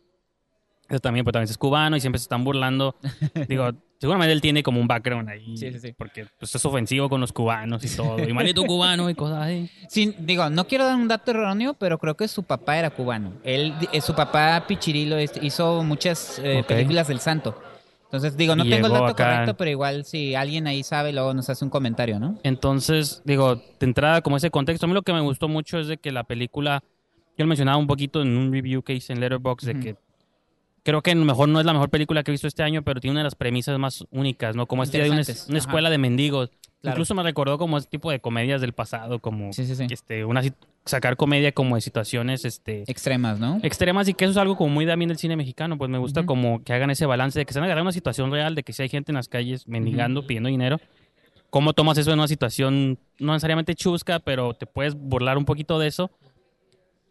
Eso 0.93 1.01
también, 1.01 1.25
pues 1.25 1.33
también 1.33 1.49
es 1.51 1.57
cubano 1.57 1.97
y 1.97 2.01
siempre 2.01 2.19
se 2.19 2.25
están 2.25 2.45
burlando. 2.45 2.95
Digo, 3.49 3.71
seguramente 3.99 4.31
él 4.33 4.43
tiene 4.43 4.63
como 4.63 4.79
un 4.79 4.87
background 4.87 5.27
ahí. 5.31 5.57
Sí, 5.57 5.73
sí, 5.73 5.79
sí. 5.81 5.95
Porque 5.97 6.27
pues, 6.39 6.55
es 6.55 6.65
ofensivo 6.67 7.09
con 7.09 7.19
los 7.23 7.33
cubanos 7.33 7.83
y 7.83 7.97
todo. 7.97 8.19
Y 8.29 8.33
maldito 8.35 8.63
cubano 8.65 9.09
y 9.09 9.15
cosas 9.15 9.45
así. 9.47 9.71
Sí, 9.89 10.15
digo, 10.19 10.51
no 10.51 10.67
quiero 10.67 10.85
dar 10.85 10.97
un 10.97 11.09
dato 11.09 11.31
erróneo, 11.31 11.73
pero 11.75 11.97
creo 11.97 12.15
que 12.15 12.29
su 12.29 12.43
papá 12.43 12.77
era 12.79 12.91
cubano. 12.91 13.33
Él, 13.43 13.73
eh, 13.91 14.03
su 14.03 14.15
papá 14.15 14.65
Pichirilo 14.69 15.17
este, 15.17 15.45
hizo 15.45 15.83
muchas 15.83 16.39
eh, 16.45 16.59
Ok. 16.61 16.67
películas 16.67 17.09
del 17.09 17.21
Santo. 17.21 17.59
Entonces, 18.05 18.37
digo, 18.37 18.55
no 18.55 18.65
tengo 18.65 18.89
el 18.89 18.93
dato 18.93 19.07
acá- 19.07 19.25
correcto, 19.31 19.57
pero 19.57 19.71
igual 19.71 20.05
si 20.05 20.35
alguien 20.35 20.67
ahí 20.67 20.83
sabe, 20.83 21.15
luego 21.15 21.33
nos 21.33 21.49
hace 21.49 21.65
un 21.65 21.71
comentario, 21.71 22.21
¿no? 22.21 22.39
Entonces, 22.43 23.23
digo, 23.25 23.55
de 23.57 23.63
entrada, 23.87 24.21
como 24.21 24.37
ese 24.37 24.51
contexto, 24.51 24.85
a 24.85 24.89
mí 24.89 24.93
lo 24.95 25.01
que 25.01 25.15
me 25.15 25.23
gustó 25.23 25.49
mucho 25.49 25.79
es 25.79 25.87
de 25.87 25.97
que 25.97 26.13
la 26.13 26.25
película, 26.25 26.83
yo 27.39 27.45
lo 27.45 27.47
mencionaba 27.47 27.79
un 27.79 27.87
poquito 27.87 28.21
en 28.21 28.37
un 28.37 28.53
review 28.53 28.83
que 28.83 28.93
hice 28.93 29.15
en 29.15 29.21
Letterboxd, 29.21 29.67
de 29.67 29.73
Ujú. 29.73 29.81
que 29.83 29.97
creo 30.83 31.03
que 31.03 31.13
a 31.13 31.15
lo 31.15 31.25
mejor 31.25 31.49
no 31.49 31.61
es 31.61 31.67
la 31.67 31.73
mejor 31.73 31.91
película 31.91 32.23
que 32.23 32.31
he 32.31 32.35
visto 32.35 32.49
este 32.49 32.63
año, 32.63 32.83
pero 32.83 33.01
tiene 33.01 33.13
una 33.13 33.21
de 33.21 33.25
las 33.25 33.35
premisas 33.35 33.79
más 33.79 34.05
únicas, 34.11 34.57
¿no? 34.57 34.67
Como 34.67 34.83
esta 34.83 34.97
idea 34.97 35.07
de 35.07 35.13
una, 35.13 35.23
una 35.49 35.59
escuela 35.59 35.91
de 35.91 35.99
mendigos. 35.99 36.51
Claro. 36.81 36.95
Incluso 36.97 37.15
me 37.15 37.23
recordó 37.23 37.59
como 37.59 37.79
ese 37.79 37.87
tipo 37.89 38.11
de 38.11 38.19
comedias 38.19 38.61
del 38.61 38.73
pasado, 38.73 39.21
como 39.21 39.53
Sí, 39.53 39.65
sí, 39.67 39.77
sí. 39.77 39.87
este, 39.89 40.25
una, 40.25 40.43
sacar 40.85 41.17
comedia 41.17 41.53
como 41.53 41.77
de 41.77 41.81
situaciones 41.81 42.45
este, 42.45 42.83
Extremas, 42.89 43.39
¿no? 43.39 43.61
extremas 43.63 44.09
y 44.09 44.15
que 44.15 44.25
eso 44.25 44.33
es 44.33 44.37
algo 44.37 44.57
como 44.57 44.75
muy 44.75 44.85
también 44.85 45.09
del 45.09 45.19
cine 45.19 45.37
mexicano, 45.37 45.79
pues 45.79 45.89
me 45.91 45.99
gusta 45.99 46.27
como 46.27 46.65
que 46.65 46.73
hagan 46.73 46.91
ese 46.91 47.07
balance 47.07 47.39
de 47.39 47.47
que 47.47 47.53
se 47.53 47.61
van 47.61 47.65
a 47.65 47.67
agarrar 47.69 47.83
una 47.83 47.93
situación 47.93 48.33
real, 48.33 48.57
de 48.57 48.65
que 48.65 48.73
si 48.73 48.83
hay 48.83 48.89
gente 48.89 49.13
en 49.13 49.17
las 49.17 49.29
calles 49.29 49.69
mendigando, 49.69 50.27
pidiendo 50.27 50.49
dinero, 50.49 50.81
¿cómo 51.51 51.73
tomas 51.73 51.99
eso 51.99 52.13
en 52.13 52.19
una 52.19 52.27
situación 52.27 52.99
no 53.21 53.33
necesariamente 53.33 53.77
chusca, 53.77 54.19
pero 54.19 54.55
te 54.55 54.67
puedes 54.67 54.95
burlar 54.97 55.39
un 55.39 55.45
poquito 55.45 55.79
de 55.79 55.87
eso? 55.87 56.11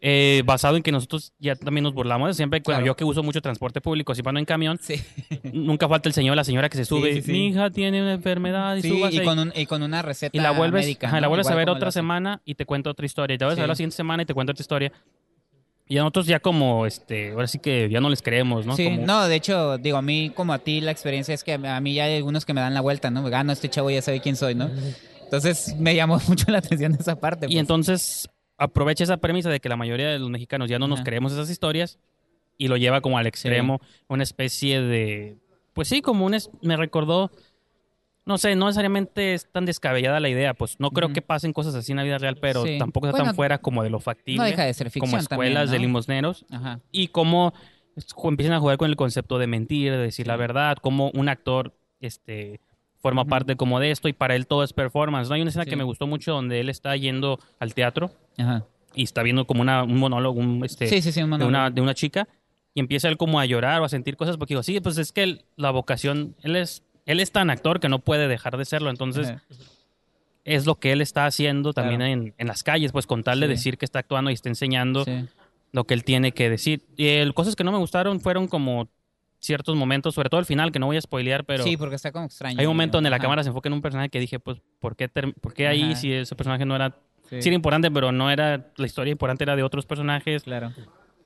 Eh, 0.04 0.42
basado 0.44 0.76
en 0.76 0.82
que 0.82 0.90
nosotros 0.90 1.32
ya 1.38 1.54
también 1.54 1.84
nos 1.84 1.94
burlamos 1.94 2.36
siempre, 2.36 2.60
bueno, 2.64 2.78
Claro. 2.80 2.86
yo 2.86 2.96
que 2.96 3.04
uso 3.04 3.22
mucho 3.22 3.40
transporte 3.40 3.80
público, 3.80 4.12
si 4.16 4.22
van 4.22 4.36
en 4.36 4.44
camión, 4.44 4.76
Sí. 4.82 4.96
nunca 5.52 5.88
falta 5.88 6.08
el 6.08 6.12
señor 6.12 6.32
o 6.32 6.34
la 6.34 6.42
señora 6.42 6.68
que 6.68 6.76
se 6.76 6.84
sube, 6.84 7.14
sí, 7.14 7.22
sí. 7.22 7.30
mi 7.30 7.46
hija 7.46 7.70
tiene 7.70 8.02
una 8.02 8.14
enfermedad 8.14 8.74
y 8.74 8.82
súbase 8.82 9.14
y 9.14 9.18
ahí". 9.20 9.24
con, 9.24 9.38
un- 9.38 9.52
y 9.54 9.64
con 9.66 9.80
una 9.84 10.02
receta 10.02 10.36
y 10.36 10.40
la 10.40 10.50
vuelves, 10.50 10.84
médica, 10.84 11.06
ajá, 11.06 11.16
¿no? 11.18 11.20
la 11.20 11.28
vuelves 11.28 11.46
a 11.46 11.54
ver 11.54 11.70
otra 11.70 11.92
semana 11.92 12.42
y 12.44 12.56
te 12.56 12.66
cuenta 12.66 12.90
otra 12.90 13.06
historia. 13.06 13.36
Y 13.36 13.38
te 13.38 13.44
vuelves 13.44 13.60
a 13.60 13.62
ver 13.62 13.68
la 13.68 13.76
siguiente 13.76 13.94
semana 13.96 14.24
y 14.24 14.26
te 14.26 14.34
cuenta 14.34 14.50
otra 14.50 14.62
historia. 14.62 14.92
Y 15.86 15.98
a 15.98 16.00
nosotros 16.00 16.26
ya 16.26 16.40
como, 16.40 16.84
este, 16.84 17.30
ahora 17.30 17.46
sí 17.46 17.60
que 17.60 17.88
ya 17.88 18.00
no 18.00 18.08
les 18.10 18.22
creemos, 18.22 18.66
¿no? 18.66 18.74
Sí, 18.76 18.84
Como- 18.86 19.06
no, 19.06 19.28
de 19.28 19.36
hecho, 19.36 19.78
digo, 19.78 19.98
a 19.98 20.02
mí 20.02 20.30
como 20.34 20.52
a 20.52 20.58
ti 20.58 20.80
la 20.80 20.90
experiencia 20.90 21.32
es 21.32 21.44
que 21.44 21.52
a 21.52 21.80
mí 21.80 21.94
ya 21.94 22.04
hay 22.06 22.16
algunos 22.16 22.44
que 22.44 22.54
me 22.54 22.60
dan 22.60 22.74
la 22.74 22.80
vuelta, 22.80 23.10
¿no? 23.12 23.24
Ah, 23.32 23.44
no, 23.44 23.52
este 23.52 23.68
chavo 23.68 23.88
ya 23.88 24.02
sabe 24.02 24.20
quién 24.20 24.34
soy, 24.34 24.56
¿no? 24.56 24.68
Entonces 25.22 25.76
me 25.78 25.94
llamó 25.94 26.18
mucho 26.28 26.50
la 26.50 26.58
atención 26.58 26.96
esa 26.98 27.20
parte. 27.20 27.46
Y 27.46 27.50
pues. 27.50 27.60
entonces, 27.60 28.28
aprovecha 28.62 29.04
esa 29.04 29.16
premisa 29.16 29.50
de 29.50 29.60
que 29.60 29.68
la 29.68 29.76
mayoría 29.76 30.08
de 30.08 30.18
los 30.18 30.30
mexicanos 30.30 30.68
ya 30.70 30.78
no 30.78 30.88
nos 30.88 31.02
creemos 31.02 31.32
esas 31.32 31.50
historias 31.50 31.98
y 32.58 32.68
lo 32.68 32.76
lleva 32.76 33.00
como 33.00 33.18
al 33.18 33.26
extremo, 33.26 33.80
una 34.08 34.22
especie 34.22 34.80
de, 34.80 35.36
pues 35.72 35.88
sí, 35.88 36.02
como 36.02 36.26
un, 36.26 36.34
es- 36.34 36.50
me 36.60 36.76
recordó, 36.76 37.30
no 38.24 38.38
sé, 38.38 38.54
no 38.54 38.66
necesariamente 38.66 39.34
es 39.34 39.50
tan 39.50 39.64
descabellada 39.64 40.20
la 40.20 40.28
idea, 40.28 40.54
pues 40.54 40.78
no 40.78 40.90
creo 40.92 41.12
que 41.12 41.22
pasen 41.22 41.52
cosas 41.52 41.74
así 41.74 41.90
en 41.92 41.96
la 41.96 42.04
vida 42.04 42.18
real, 42.18 42.36
pero 42.40 42.64
Sí. 42.64 42.78
tampoco 42.78 43.08
está 43.08 43.18
Bueno, 43.18 43.30
tan 43.30 43.34
fuera 43.36 43.58
como 43.58 43.82
de 43.82 43.90
lo 43.90 43.98
factible, 43.98 44.38
No 44.38 44.44
deja 44.44 44.64
de 44.64 44.74
ser 44.74 44.90
ficción 44.90 45.10
como 45.10 45.20
escuelas 45.20 45.70
de 45.70 45.76
también, 45.76 45.82
¿no? 45.82 45.86
limosneros 45.88 46.44
Ajá. 46.50 46.80
y 46.92 47.08
cómo 47.08 47.52
empiezan 48.24 48.54
a 48.54 48.60
jugar 48.60 48.76
con 48.76 48.88
el 48.90 48.96
concepto 48.96 49.38
de 49.38 49.46
mentir, 49.48 49.90
de 49.92 49.98
decir 49.98 50.26
la 50.28 50.36
verdad, 50.36 50.76
cómo 50.80 51.10
un 51.14 51.28
actor 51.28 51.74
este 52.00 52.60
forma 53.02 53.24
parte 53.24 53.56
como 53.56 53.80
de 53.80 53.90
esto 53.90 54.08
y 54.08 54.12
para 54.12 54.34
él 54.36 54.46
todo 54.46 54.62
es 54.64 54.72
performance. 54.72 55.28
¿no? 55.28 55.34
Hay 55.34 55.42
una 55.42 55.48
escena 55.50 55.64
Sí. 55.64 55.70
que 55.70 55.76
me 55.76 55.84
gustó 55.84 56.06
mucho 56.06 56.32
donde 56.32 56.60
él 56.60 56.68
está 56.68 56.96
yendo 56.96 57.38
al 57.58 57.74
teatro 57.74 58.10
Ajá. 58.38 58.64
y 58.94 59.02
está 59.02 59.22
viendo 59.22 59.44
como 59.46 59.60
una, 59.60 59.82
un 59.82 59.98
monólogo 59.98 60.38
un, 60.40 60.64
este, 60.64 60.86
Sí, 60.86 61.02
sí, 61.02 61.10
de, 61.20 61.24
una, 61.44 61.70
de 61.70 61.80
una 61.80 61.94
chica 61.94 62.28
y 62.74 62.80
empieza 62.80 63.08
él 63.08 63.16
como 63.16 63.40
a 63.40 63.44
llorar 63.44 63.80
o 63.82 63.84
a 63.84 63.88
sentir 63.88 64.16
cosas 64.16 64.36
porque 64.36 64.54
digo, 64.54 64.62
sí, 64.62 64.80
pues 64.80 64.96
es 64.98 65.10
que 65.12 65.24
él- 65.24 65.44
la 65.56 65.70
vocación, 65.72 66.34
él 66.42 66.54
es, 66.56 66.84
él 67.04 67.18
es 67.20 67.32
tan 67.32 67.50
actor 67.50 67.80
que 67.80 67.88
no 67.88 67.98
puede 67.98 68.28
dejar 68.28 68.56
de 68.56 68.64
serlo, 68.64 68.88
entonces 68.88 69.28
Ajá. 69.30 69.42
es 70.44 70.66
lo 70.66 70.76
que 70.76 70.92
él 70.92 71.00
está 71.00 71.26
haciendo 71.26 71.72
también 71.72 72.00
Claro. 72.00 72.12
en, 72.12 72.34
en 72.38 72.46
las 72.46 72.62
calles, 72.62 72.92
pues 72.92 73.06
con 73.06 73.22
tal 73.24 73.40
de 73.40 73.48
decir 73.48 73.78
que 73.78 73.84
está 73.84 73.98
actuando 74.00 74.30
y 74.30 74.34
está 74.34 74.48
enseñando 74.48 75.04
lo 75.72 75.84
que 75.84 75.94
él 75.94 76.04
tiene 76.04 76.32
que 76.32 76.48
decir. 76.50 76.82
Y 76.96 77.08
el, 77.08 77.34
cosas 77.34 77.56
que 77.56 77.64
no 77.64 77.72
me 77.72 77.78
gustaron 77.78 78.20
fueron 78.20 78.46
como 78.48 78.88
ciertos 79.42 79.76
momentos, 79.76 80.14
sobre 80.14 80.30
todo 80.30 80.40
el 80.40 80.46
final, 80.46 80.72
que 80.72 80.78
no 80.78 80.86
voy 80.86 80.96
a 80.96 81.00
spoilear, 81.00 81.44
pero 81.44 81.64
sí, 81.64 81.76
porque 81.76 81.96
está 81.96 82.12
como 82.12 82.26
extraño. 82.26 82.58
hay 82.58 82.64
un 82.66 82.70
momento 82.72 82.96
donde 82.96 83.10
la 83.10 83.16
Ajá. 83.16 83.22
cámara 83.24 83.42
se 83.42 83.48
enfoca 83.50 83.68
en 83.68 83.72
un 83.74 83.82
personaje 83.82 84.08
que 84.08 84.20
dije, 84.20 84.38
pues, 84.38 84.58
¿por 84.78 84.96
qué, 84.96 85.08
por 85.08 85.52
qué 85.52 85.66
ahí 85.66 85.82
Ajá. 85.92 85.96
si 85.96 86.12
ese 86.12 86.34
personaje 86.36 86.64
no 86.64 86.74
era... 86.76 86.96
Sí, 87.28 87.42
Sí 87.42 87.48
era 87.48 87.56
importante, 87.56 87.90
pero 87.90 88.12
no 88.12 88.30
era... 88.30 88.72
La 88.76 88.86
historia 88.86 89.10
importante 89.12 89.44
era 89.44 89.56
de 89.56 89.62
otros 89.62 89.84
personajes. 89.86 90.42
claro. 90.44 90.72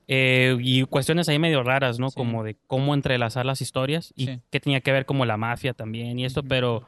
Eh, 0.08 0.56
y 0.60 0.84
cuestiones 0.84 1.28
ahí 1.28 1.38
medio 1.40 1.64
raras, 1.64 1.98
¿no? 1.98 2.10
Sí. 2.10 2.14
Como 2.16 2.44
de 2.44 2.56
cómo 2.68 2.94
entrelazar 2.94 3.44
las 3.44 3.60
historias 3.60 4.12
y 4.14 4.26
Sí. 4.26 4.40
que 4.50 4.60
tenía 4.60 4.80
que 4.80 4.92
ver 4.92 5.04
como 5.04 5.26
la 5.26 5.36
mafia 5.36 5.74
también 5.74 6.16
y 6.18 6.24
esto, 6.24 6.44
pero 6.44 6.86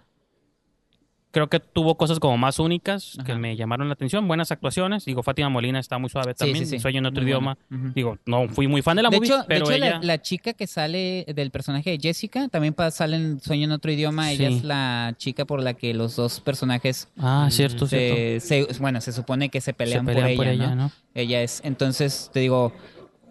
creo 1.31 1.49
que 1.49 1.61
tuvo 1.61 1.97
cosas 1.97 2.19
como 2.19 2.37
más 2.39 2.59
únicas 2.59 3.19
que 3.27 3.35
me 3.35 3.55
llamaron 3.57 3.89
la 3.89 3.95
atención, 3.95 4.27
buenas 4.27 4.51
actuaciones. 4.51 5.05
Digo, 5.05 5.23
Fátima 5.23 5.49
Molina 5.49 5.79
está 5.79 5.99
muy 5.99 6.09
suave 6.11 6.35
también, 6.35 6.67
sí, 6.67 6.77
en 6.83 7.07
otro 7.07 7.21
Muy 7.23 7.29
idioma. 7.31 7.59
Digo, 7.95 8.19
no 8.27 8.49
fui 8.49 8.67
muy 8.67 8.83
fan 8.83 8.97
de 8.97 9.03
la 9.03 9.11
de 9.11 9.17
movie, 9.17 9.29
hecho, 9.29 9.39
de 9.39 9.45
pero 9.47 9.65
hecho, 9.67 9.73
ella... 9.75 9.99
la, 9.99 10.03
la 10.07 10.23
chica 10.23 10.53
que 10.55 10.67
sale 10.67 11.27
del 11.35 11.51
personaje 11.51 11.91
de 11.91 11.99
Jessica 11.99 12.49
también 12.49 12.75
sale 12.91 13.17
en 13.17 13.41
Sueño 13.41 13.65
en 13.65 13.73
otro 13.73 13.93
idioma. 13.93 14.33
Ella 14.33 14.49
es 14.49 14.65
la 14.65 15.15
chica 15.19 15.45
por 15.45 15.63
la 15.63 15.75
que 15.75 15.93
los 15.95 16.17
dos 16.17 16.41
personajes 16.41 17.09
Ah, 17.19 17.49
cierto, 17.51 17.87
cierto. 17.87 18.17
se, 18.41 18.41
se- 18.41 18.79
bueno, 18.81 19.01
se 19.01 19.13
supone 19.13 19.49
que 19.51 19.61
se 19.61 19.67
Se 19.67 19.75
pelean, 19.75 20.07
por, 20.07 20.47
ella, 20.47 20.69
¿no? 20.69 20.75
¿no? 20.75 20.93
Ella 21.15 21.43
es, 21.43 21.61
entonces 21.65 22.31
te 22.33 22.41
digo, 22.41 22.73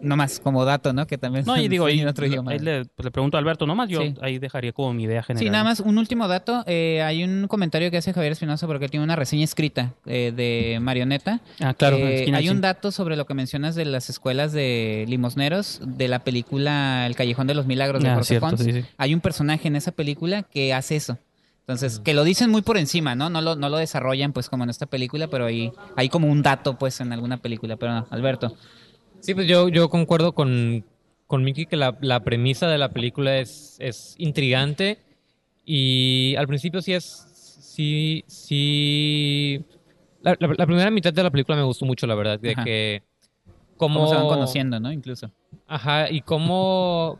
nomás 0.00 0.40
como 0.40 0.64
dato, 0.64 0.92
¿no? 0.92 1.06
Que 1.06 1.18
también 1.18 1.44
No, 1.44 1.56
y 1.60 1.68
digo, 1.68 1.86
ahí, 1.86 2.00
en 2.00 2.08
otro 2.08 2.26
idioma. 2.26 2.52
ahí 2.52 2.58
le, 2.58 2.84
le 2.84 3.10
pregunto 3.10 3.36
a 3.36 3.40
Alberto 3.40 3.66
nomás, 3.66 3.88
yo 3.88 4.00
Sí. 4.00 4.14
ahí 4.20 4.38
dejaría 4.38 4.72
como 4.72 4.92
mi 4.94 5.04
idea 5.04 5.22
general. 5.22 5.44
Sí, 5.44 5.50
nada 5.50 5.64
más 5.64 5.80
un 5.80 5.98
último 5.98 6.28
dato. 6.28 6.62
eh, 6.66 7.02
hay 7.02 7.24
un 7.24 7.46
comentario 7.48 7.90
que 7.90 7.96
hace 7.98 8.12
Javier 8.12 8.32
Espinosa 8.32 8.66
porque 8.66 8.88
tiene 8.88 9.04
una 9.04 9.16
reseña 9.16 9.44
escrita 9.44 9.94
eh, 10.06 10.32
de 10.34 10.78
Marioneta. 10.80 11.40
Ah, 11.60 11.74
claro, 11.74 11.96
Eh, 11.98 12.30
hay 12.34 12.48
un 12.48 12.60
dato 12.60 12.90
sobre 12.92 13.16
lo 13.16 13.26
que 13.26 13.34
mencionas 13.34 13.74
de 13.74 13.84
las 13.84 14.08
escuelas 14.10 14.52
de 14.52 15.04
limosneros 15.08 15.80
de 15.84 16.08
la 16.08 16.20
película 16.20 17.06
El 17.06 17.16
Callejón 17.16 17.46
de 17.46 17.54
los 17.54 17.66
Milagros 17.66 18.02
de 18.02 18.08
Ah, 18.10 18.14
Jorge 18.14 18.28
cierto, 18.28 18.48
Pons. 18.48 18.62
sí, 18.62 18.72
sí. 18.72 18.84
Hay 18.96 19.14
un 19.14 19.20
personaje 19.20 19.68
en 19.68 19.76
esa 19.76 19.92
película 19.92 20.42
que 20.44 20.72
hace 20.74 20.96
eso. 20.96 21.18
Entonces, 21.60 21.98
que 22.00 22.14
lo 22.14 22.24
dicen 22.24 22.50
muy 22.50 22.62
por 22.62 22.78
encima, 22.78 23.14
¿no? 23.14 23.28
No 23.28 23.42
lo, 23.42 23.54
no 23.54 23.68
lo 23.68 23.76
desarrollan 23.76 24.32
pues 24.32 24.48
como 24.48 24.64
en 24.64 24.70
esta 24.70 24.86
película, 24.86 25.28
pero 25.28 25.44
hay, 25.44 25.70
hay 25.96 26.08
como 26.08 26.26
un 26.28 26.42
dato 26.42 26.78
pues 26.78 26.98
en 27.02 27.12
alguna 27.12 27.36
película. 27.36 27.76
Pero 27.76 27.92
no, 27.92 28.06
Alberto. 28.10 28.56
Sí, 29.20 29.34
pues 29.34 29.46
yo, 29.46 29.68
yo 29.68 29.88
concuerdo 29.88 30.32
con, 30.32 30.84
con 31.26 31.44
Miki 31.44 31.66
que 31.66 31.76
la, 31.76 31.96
la 32.00 32.20
premisa 32.24 32.68
de 32.68 32.78
la 32.78 32.90
película 32.90 33.38
es, 33.38 33.76
es 33.78 34.14
intrigante 34.18 34.98
y 35.64 36.34
al 36.36 36.46
principio 36.46 36.80
sí 36.80 36.92
es, 36.94 37.04
sí, 37.60 38.24
sí, 38.26 39.64
la, 40.22 40.36
la- 40.40 40.54
la 40.56 40.66
primera 40.66 40.90
mitad 40.90 41.12
de 41.12 41.22
la 41.22 41.30
película 41.30 41.56
me 41.56 41.64
gustó 41.64 41.84
mucho, 41.84 42.06
la 42.06 42.14
verdad, 42.14 42.38
de 42.40 42.52
Ajá. 42.52 42.64
que 42.64 43.02
Cómo 43.76 43.94
cómo, 43.94 44.08
se 44.08 44.14
van 44.16 44.28
conociendo, 44.28 44.80
¿no? 44.80 44.90
Incluso. 44.92 45.30
Ajá, 45.66 46.10
y 46.10 46.22
cómo, 46.22 47.18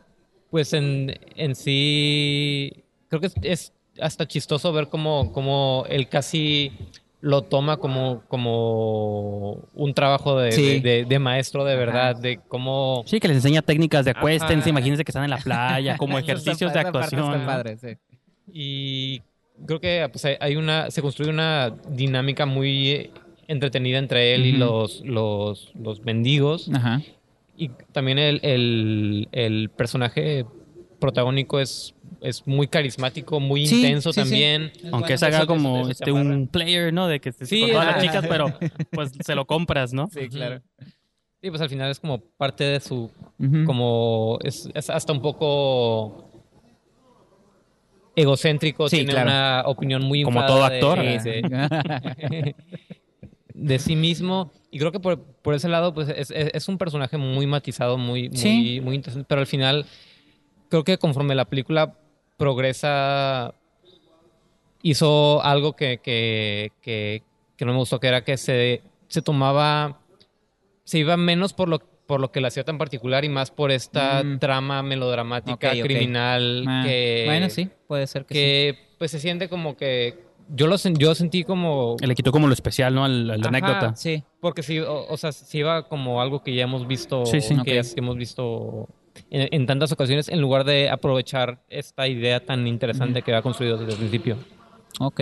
pues 0.49 0.73
en, 0.73 1.15
en 1.35 1.55
sí, 1.55 2.83
creo 3.07 3.21
que 3.21 3.27
es, 3.27 3.35
es 3.43 3.73
hasta 4.01 4.27
chistoso 4.27 4.73
ver 4.73 4.87
cómo, 4.89 5.31
cómo 5.31 5.85
él 5.89 6.09
casi 6.09 6.71
lo 7.21 7.41
toma 7.41 7.77
como, 7.77 8.21
como 8.27 9.53
un 9.73 9.93
trabajo 9.93 10.37
de, 10.39 10.51
Sí. 10.53 10.79
de- 10.79 10.89
de- 10.99 11.05
de 11.05 11.19
maestro 11.19 11.65
de 11.65 11.73
Ajá. 11.73 11.79
verdad, 11.79 12.15
de 12.15 12.39
cómo... 12.47 13.03
Sí, 13.05 13.19
que 13.19 13.27
les 13.27 13.37
enseña 13.37 13.61
técnicas 13.61 14.05
de 14.05 14.11
acuéstense, 14.11 14.61
Ajá. 14.61 14.69
imagínense 14.69 15.03
que 15.03 15.11
están 15.11 15.25
en 15.25 15.31
la 15.31 15.37
playa, 15.37 15.97
como 15.97 16.17
ejercicios 16.19 16.71
de 16.73 16.79
actuación. 16.79 17.45
Padre, 17.45 17.77
sí. 17.77 17.97
Y 18.51 19.21
creo 19.65 19.79
que 19.81 20.07
pues, 20.11 20.25
hay- 20.39 20.55
una, 20.55 20.89
se 20.91 21.01
construye 21.01 21.29
una 21.29 21.71
dinámica 21.89 22.45
muy 22.45 23.11
entretenida 23.47 23.97
entre 23.97 24.33
él 24.35 24.45
y 24.45 24.51
los, 24.53 25.01
los 25.03 26.01
mendigos. 26.05 26.69
Ajá. 26.73 27.01
Y 27.57 27.69
también 27.91 28.17
el, 28.19 28.39
el, 28.43 29.27
el 29.33 29.69
personaje 29.69 30.45
protagónico 30.99 31.59
es, 31.59 31.93
es 32.21 32.45
muy 32.47 32.67
carismático, 32.67 33.39
muy 33.39 33.65
Sí, 33.67 33.77
intenso 33.77 34.11
sí, 34.13 34.21
sí. 34.21 34.29
también. 34.29 34.63
Es 34.75 34.83
Aunque 34.85 34.99
bueno. 35.13 35.17
se 35.17 35.25
haga 35.25 35.45
como 35.45 35.89
este, 35.89 36.11
un 36.11 36.47
player, 36.47 36.93
¿no? 36.93 37.07
De 37.07 37.19
que 37.19 37.29
estés 37.29 37.49
Sí, 37.49 37.61
con 37.61 37.71
todas 37.71 37.85
las 37.87 38.01
chicas, 38.03 38.25
pero 38.27 38.53
pues 38.91 39.11
se 39.25 39.35
lo 39.35 39.45
compras, 39.45 39.93
¿no? 39.93 40.09
Sí, 40.13 40.27
claro. 40.29 40.61
Y 41.41 41.49
pues 41.49 41.61
al 41.61 41.69
final 41.69 41.89
es 41.89 41.99
como 41.99 42.19
parte 42.19 42.65
de 42.65 42.79
su, 42.81 43.09
como, 43.65 44.37
es, 44.43 44.69
es 44.73 44.89
hasta 44.89 45.13
un 45.13 45.21
poco 45.21 46.25
egocéntrico, 48.15 48.89
Sí, 48.89 48.97
tiene 48.97 49.11
claro. 49.13 49.29
una 49.29 49.63
opinión 49.65 50.03
muy 50.03 50.23
Como 50.23 50.45
todo 50.45 50.67
de- 50.67 50.75
actor. 50.75 50.99
de- 50.99 52.55
de 53.53 53.79
sí 53.79 53.95
mismo. 53.95 54.51
Y 54.71 54.79
creo 54.79 54.91
que 54.91 54.99
por, 54.99 55.19
por 55.23 55.53
ese 55.53 55.69
lado, 55.69 55.93
pues 55.93 56.09
es, 56.09 56.31
es- 56.31 56.51
es 56.53 56.67
un 56.67 56.77
personaje 56.77 57.17
muy 57.17 57.47
matizado, 57.47 57.97
muy, 57.97 58.29
muy, 58.29 58.37
Sí. 58.37 58.81
muy 58.83 58.95
interesante. 58.95 59.25
Pero 59.27 59.41
al 59.41 59.47
final, 59.47 59.85
creo 60.69 60.83
que 60.83 60.97
conforme 60.97 61.35
la 61.35 61.45
película 61.45 61.95
progresa, 62.39 63.53
hizo 64.81 65.43
algo 65.43 65.75
que, 65.75 65.99
que, 65.99 66.71
que, 66.81 67.21
que 67.55 67.65
no 67.65 67.73
me 67.73 67.77
gustó, 67.79 67.99
que 67.99 68.07
era 68.07 68.23
que 68.23 68.37
se, 68.37 68.81
se 69.07 69.21
tomaba, 69.21 69.99
se 70.83 70.99
iba 70.99 71.17
menos 71.17 71.53
por 71.53 71.67
lo, 71.69 71.79
por 71.79 72.19
lo 72.21 72.31
que 72.31 72.41
la 72.41 72.47
hacía 72.47 72.63
tan 72.63 72.77
particular 72.77 73.23
y 73.25 73.29
más 73.29 73.51
por 73.51 73.71
esta 73.71 74.23
Mm. 74.23 74.39
trama 74.39 74.81
melodramática, 74.81 75.71
criminal, 75.71 76.65
Ah, 76.67 76.83
que, 76.85 77.23
bueno, 77.27 77.49
sí, 77.49 77.69
puede 77.87 78.07
ser 78.07 78.25
que, 78.25 78.33
sí. 78.33 78.39
que 78.39 78.77
pues 78.97 79.11
se 79.11 79.19
siente 79.19 79.49
como 79.49 79.75
que 79.77 80.27
yo 80.55 80.65
lo 80.65 80.75
sen- 80.77 80.97
yo 80.97 81.13
sentí 81.13 81.43
como 81.43 81.95
Le 82.01 82.15
quitó 82.15 82.31
como 82.31 82.47
lo 82.47 82.53
especial, 82.53 82.95
¿no? 82.95 83.05
Al- 83.05 83.29
a 83.29 83.37
la 83.37 83.47
Ajá. 83.47 83.49
anécdota. 83.49 83.95
Sí, 83.95 84.23
porque 84.41 84.63
sí 84.63 84.79
o, 84.79 85.05
o 85.07 85.17
sea 85.17 85.31
sí 85.31 85.59
iba 85.59 85.87
como 85.87 86.21
algo 86.21 86.41
que 86.41 86.55
ya 86.55 86.63
hemos 86.63 86.87
visto 86.87 87.25
Sí, 87.27 87.39
sí. 87.41 87.55
que, 87.63 87.81
que 87.81 87.93
hemos 87.97 88.17
visto 88.17 88.87
en, 89.31 89.49
en 89.51 89.65
tantas 89.67 89.91
ocasiones 89.91 90.29
en 90.29 90.41
lugar 90.41 90.63
de 90.63 90.89
aprovechar 90.89 91.63
esta 91.69 92.07
idea 92.07 92.45
tan 92.45 92.67
interesante 92.67 93.21
que 93.21 93.33
ha 93.33 93.41
construido 93.41 93.77
desde 93.77 93.93
el 93.93 93.97
principio 93.97 94.37
ok. 94.99 95.21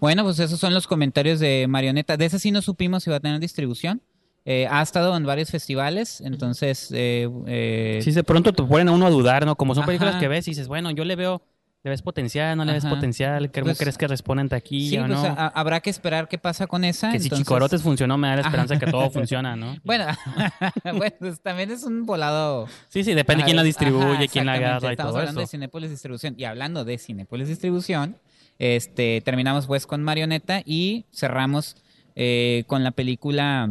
Bueno, 0.00 0.22
pues 0.22 0.38
esos 0.38 0.60
son 0.60 0.74
los 0.74 0.86
comentarios 0.86 1.40
de 1.40 1.66
Marioneta. 1.68 2.16
De 2.16 2.26
esa 2.26 2.38
sí 2.38 2.50
no 2.50 2.62
supimos 2.62 3.02
si 3.02 3.10
va 3.10 3.16
a 3.16 3.20
tener 3.20 3.40
distribución. 3.40 4.02
Eh, 4.46 4.68
ha 4.70 4.82
estado 4.82 5.16
en 5.16 5.24
varios 5.24 5.50
festivales, 5.50 6.20
entonces... 6.20 6.90
Eh, 6.92 7.28
eh, 7.46 8.00
Sí, 8.02 8.10
de 8.10 8.24
pronto 8.24 8.52
te 8.52 8.62
ponen 8.62 8.88
a 8.88 8.92
uno 8.92 9.06
a 9.06 9.10
dudar, 9.10 9.46
¿no? 9.46 9.56
Como 9.56 9.74
son 9.74 9.86
películas 9.86 10.14
Ajá. 10.14 10.20
que 10.20 10.28
ves 10.28 10.46
y 10.48 10.50
dices, 10.50 10.68
bueno, 10.68 10.90
yo 10.90 11.06
le 11.06 11.16
veo, 11.16 11.40
le 11.84 11.90
ves 11.90 12.00
potencial, 12.02 12.56
no 12.56 12.64
le 12.64 12.72
ves 12.72 12.86
potencial, 12.86 13.50
¿cómo 13.52 13.66
Pues, 13.66 13.78
crees 13.78 13.98
que 13.98 14.08
responde 14.08 14.40
en 14.40 14.46
sí, 14.46 14.50
taquilla 14.50 15.04
o 15.04 15.06
pues, 15.06 15.18
no? 15.18 15.24
a- 15.26 15.48
habrá 15.48 15.80
que 15.80 15.90
esperar 15.90 16.28
qué 16.28 16.38
pasa 16.38 16.66
con 16.66 16.82
esa. 16.82 17.12
que 17.12 17.18
si 17.20 17.26
entonces- 17.26 17.46
Chicorotes 17.46 17.82
funcionó, 17.82 18.16
me 18.16 18.28
da 18.28 18.36
la 18.36 18.40
esperanza 18.40 18.74
Ajá. 18.74 18.84
que 18.86 18.90
todo 18.90 19.10
funciona, 19.10 19.54
¿no? 19.54 19.76
Bueno, 19.84 20.06
bueno, 20.84 21.14
pues 21.18 21.40
también 21.42 21.70
es 21.70 21.84
un 21.84 22.06
volado... 22.06 22.66
Sí, 22.88 23.04
sí, 23.04 23.12
depende 23.12 23.44
quién 23.44 23.56
la 23.56 23.62
distribuye, 23.62 24.28
quién 24.28 24.46
la 24.46 24.54
agarra 24.54 24.88
y 24.88 24.92
Estamos 24.92 25.12
todo 25.12 25.18
hablando 25.20 25.40
eso. 25.42 25.46
de 25.46 25.50
Cinépolis 25.50 25.90
Distribución. 25.90 26.34
Y 26.38 26.44
hablando 26.44 26.86
de 26.86 26.96
Cinépolis 26.96 27.48
Distribución, 27.48 28.16
este, 28.58 29.20
terminamos 29.22 29.66
pues 29.66 29.86
con 29.86 30.02
Marioneta 30.02 30.62
y 30.64 31.04
cerramos 31.12 31.76
eh, 32.16 32.64
con 32.66 32.82
la 32.82 32.92
película 32.92 33.68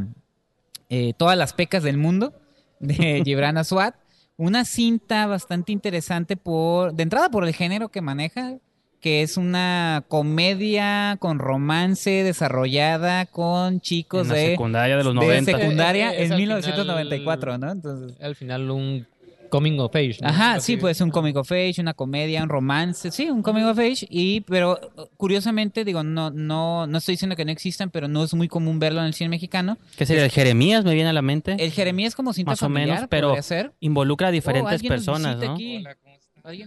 eh, 0.89 1.13
Todas 1.17 1.35
las 1.37 1.53
pecas 1.53 1.81
del 1.81 1.97
mundo 1.97 2.33
de 2.79 3.21
Gibran 3.25 3.57
Aswad. 3.57 3.95
Una 4.37 4.65
cinta 4.65 5.27
bastante 5.27 5.71
interesante 5.71 6.35
por, 6.37 6.93
de 6.93 7.03
entrada 7.03 7.29
por 7.29 7.45
el 7.45 7.53
género 7.53 7.89
que 7.89 8.01
maneja, 8.01 8.55
que 8.99 9.21
es 9.21 9.37
una 9.37 10.03
comedia 10.07 11.17
con 11.19 11.37
romance 11.37 12.09
desarrollada 12.23 13.25
con 13.25 13.81
chicos 13.81 14.23
En 14.23 14.27
la 14.29 14.35
de, 14.35 14.45
secundaria 14.51 14.97
de 14.97 15.03
los 15.03 15.13
de 15.13 15.19
90. 15.19 15.51
secundaria 15.57 16.13
Eh, 16.13 16.23
es 16.23 16.25
en 16.27 16.31
al 16.33 16.37
1994, 16.39 17.53
final- 17.53 17.59
¿no? 17.59 17.71
Entonces, 17.71 18.21
al 18.21 18.35
final 18.35 18.71
un 18.71 19.05
coming 19.53 19.79
of 19.79 19.95
age. 19.95 20.17
¿no? 20.21 20.29
Ajá, 20.29 20.59
sí, 20.59 20.77
puede 20.77 20.95
ser 20.95 21.05
un 21.05 21.11
comic 21.11 21.35
of 21.37 21.51
age, 21.51 21.75
una 21.79 21.93
comedia, 21.93 22.41
un 22.41 22.49
romance, 22.49 23.11
sí, 23.11 23.29
un 23.29 23.43
comic 23.43 23.65
of 23.65 23.77
age, 23.77 24.07
y 24.09 24.41
pero 24.41 24.79
curiosamente, 25.17 25.85
digo, 25.85 26.03
no, 26.03 26.31
no, 26.31 26.87
no 26.87 26.97
estoy 26.97 27.13
diciendo 27.13 27.35
que 27.35 27.45
no 27.45 27.51
existan, 27.51 27.89
pero 27.91 28.07
no 28.07 28.23
es 28.23 28.33
muy 28.33 28.47
común 28.47 28.79
verlo 28.79 29.01
en 29.01 29.05
el 29.07 29.13
cine 29.13 29.29
mexicano. 29.29 29.77
¿Qué 29.97 30.05
sería? 30.05 30.23
¿El 30.25 30.31
Jeremías 30.31 30.83
me 30.83 30.93
viene 30.95 31.09
a 31.09 31.13
la 31.13 31.21
mente? 31.21 31.55
El 31.59 31.71
Jeremías 31.71 32.15
como 32.15 32.33
cinta 32.33 32.51
Más 32.53 32.63
o 32.63 32.69
menos, 32.69 33.01
pero 33.09 33.39
ser. 33.43 33.73
Involucra 33.79 34.27
a 34.27 34.29
Oh, 34.29 34.33
diferentes 34.33 34.81
personas, 34.83 35.37
¿no? 35.37 35.53
aquí. 35.53 35.83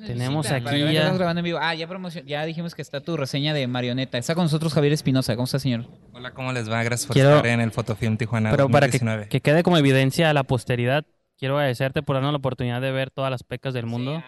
Tenemos 0.07 0.47
visita, 0.49 0.71
aquí 0.71 0.81
ya- 0.95 1.13
grabando 1.13 1.41
en 1.41 1.45
vivo. 1.45 1.59
Ah, 1.61 1.75
ya, 1.75 1.87
promocion- 1.87 2.25
ya 2.25 2.47
dijimos 2.47 2.75
que 2.75 2.81
está 2.81 3.03
tu 3.03 3.15
reseña 3.17 3.53
de 3.53 3.67
Marioneta. 3.67 4.17
Está 4.17 4.35
con 4.35 4.45
nosotros 4.45 4.73
Javier 4.73 4.95
Espinosa. 4.95 5.35
¿Cómo 5.37 5.45
está, 5.45 5.59
señor? 5.59 5.85
Hola, 6.15 6.31
¿cómo 6.33 6.51
les 6.53 6.71
va? 6.71 6.83
Gracias 6.83 7.07
por 7.07 7.13
Quiero- 7.15 7.37
estar 7.37 7.47
en 7.47 7.61
el 7.61 7.73
Fotofilm 7.73 8.17
Tijuana 8.17 8.53
Pero 8.53 8.71
para 8.71 8.87
que, 8.87 8.93
2019. 8.99 9.29
que 9.29 9.41
quede 9.43 9.63
como 9.63 9.77
evidencia 9.77 10.31
a 10.31 10.33
la 10.33 10.45
posteridad, 10.45 11.05
quiero 11.39 11.57
agradecerte 11.57 12.03
por 12.03 12.17
darnos 12.17 12.33
la 12.33 12.39
oportunidad 12.39 12.81
de 12.81 12.93
ver 12.93 13.11
todas 13.11 13.31
las 13.31 13.43
pecas 13.43 13.75
del 13.75 13.87
mundo. 13.87 14.23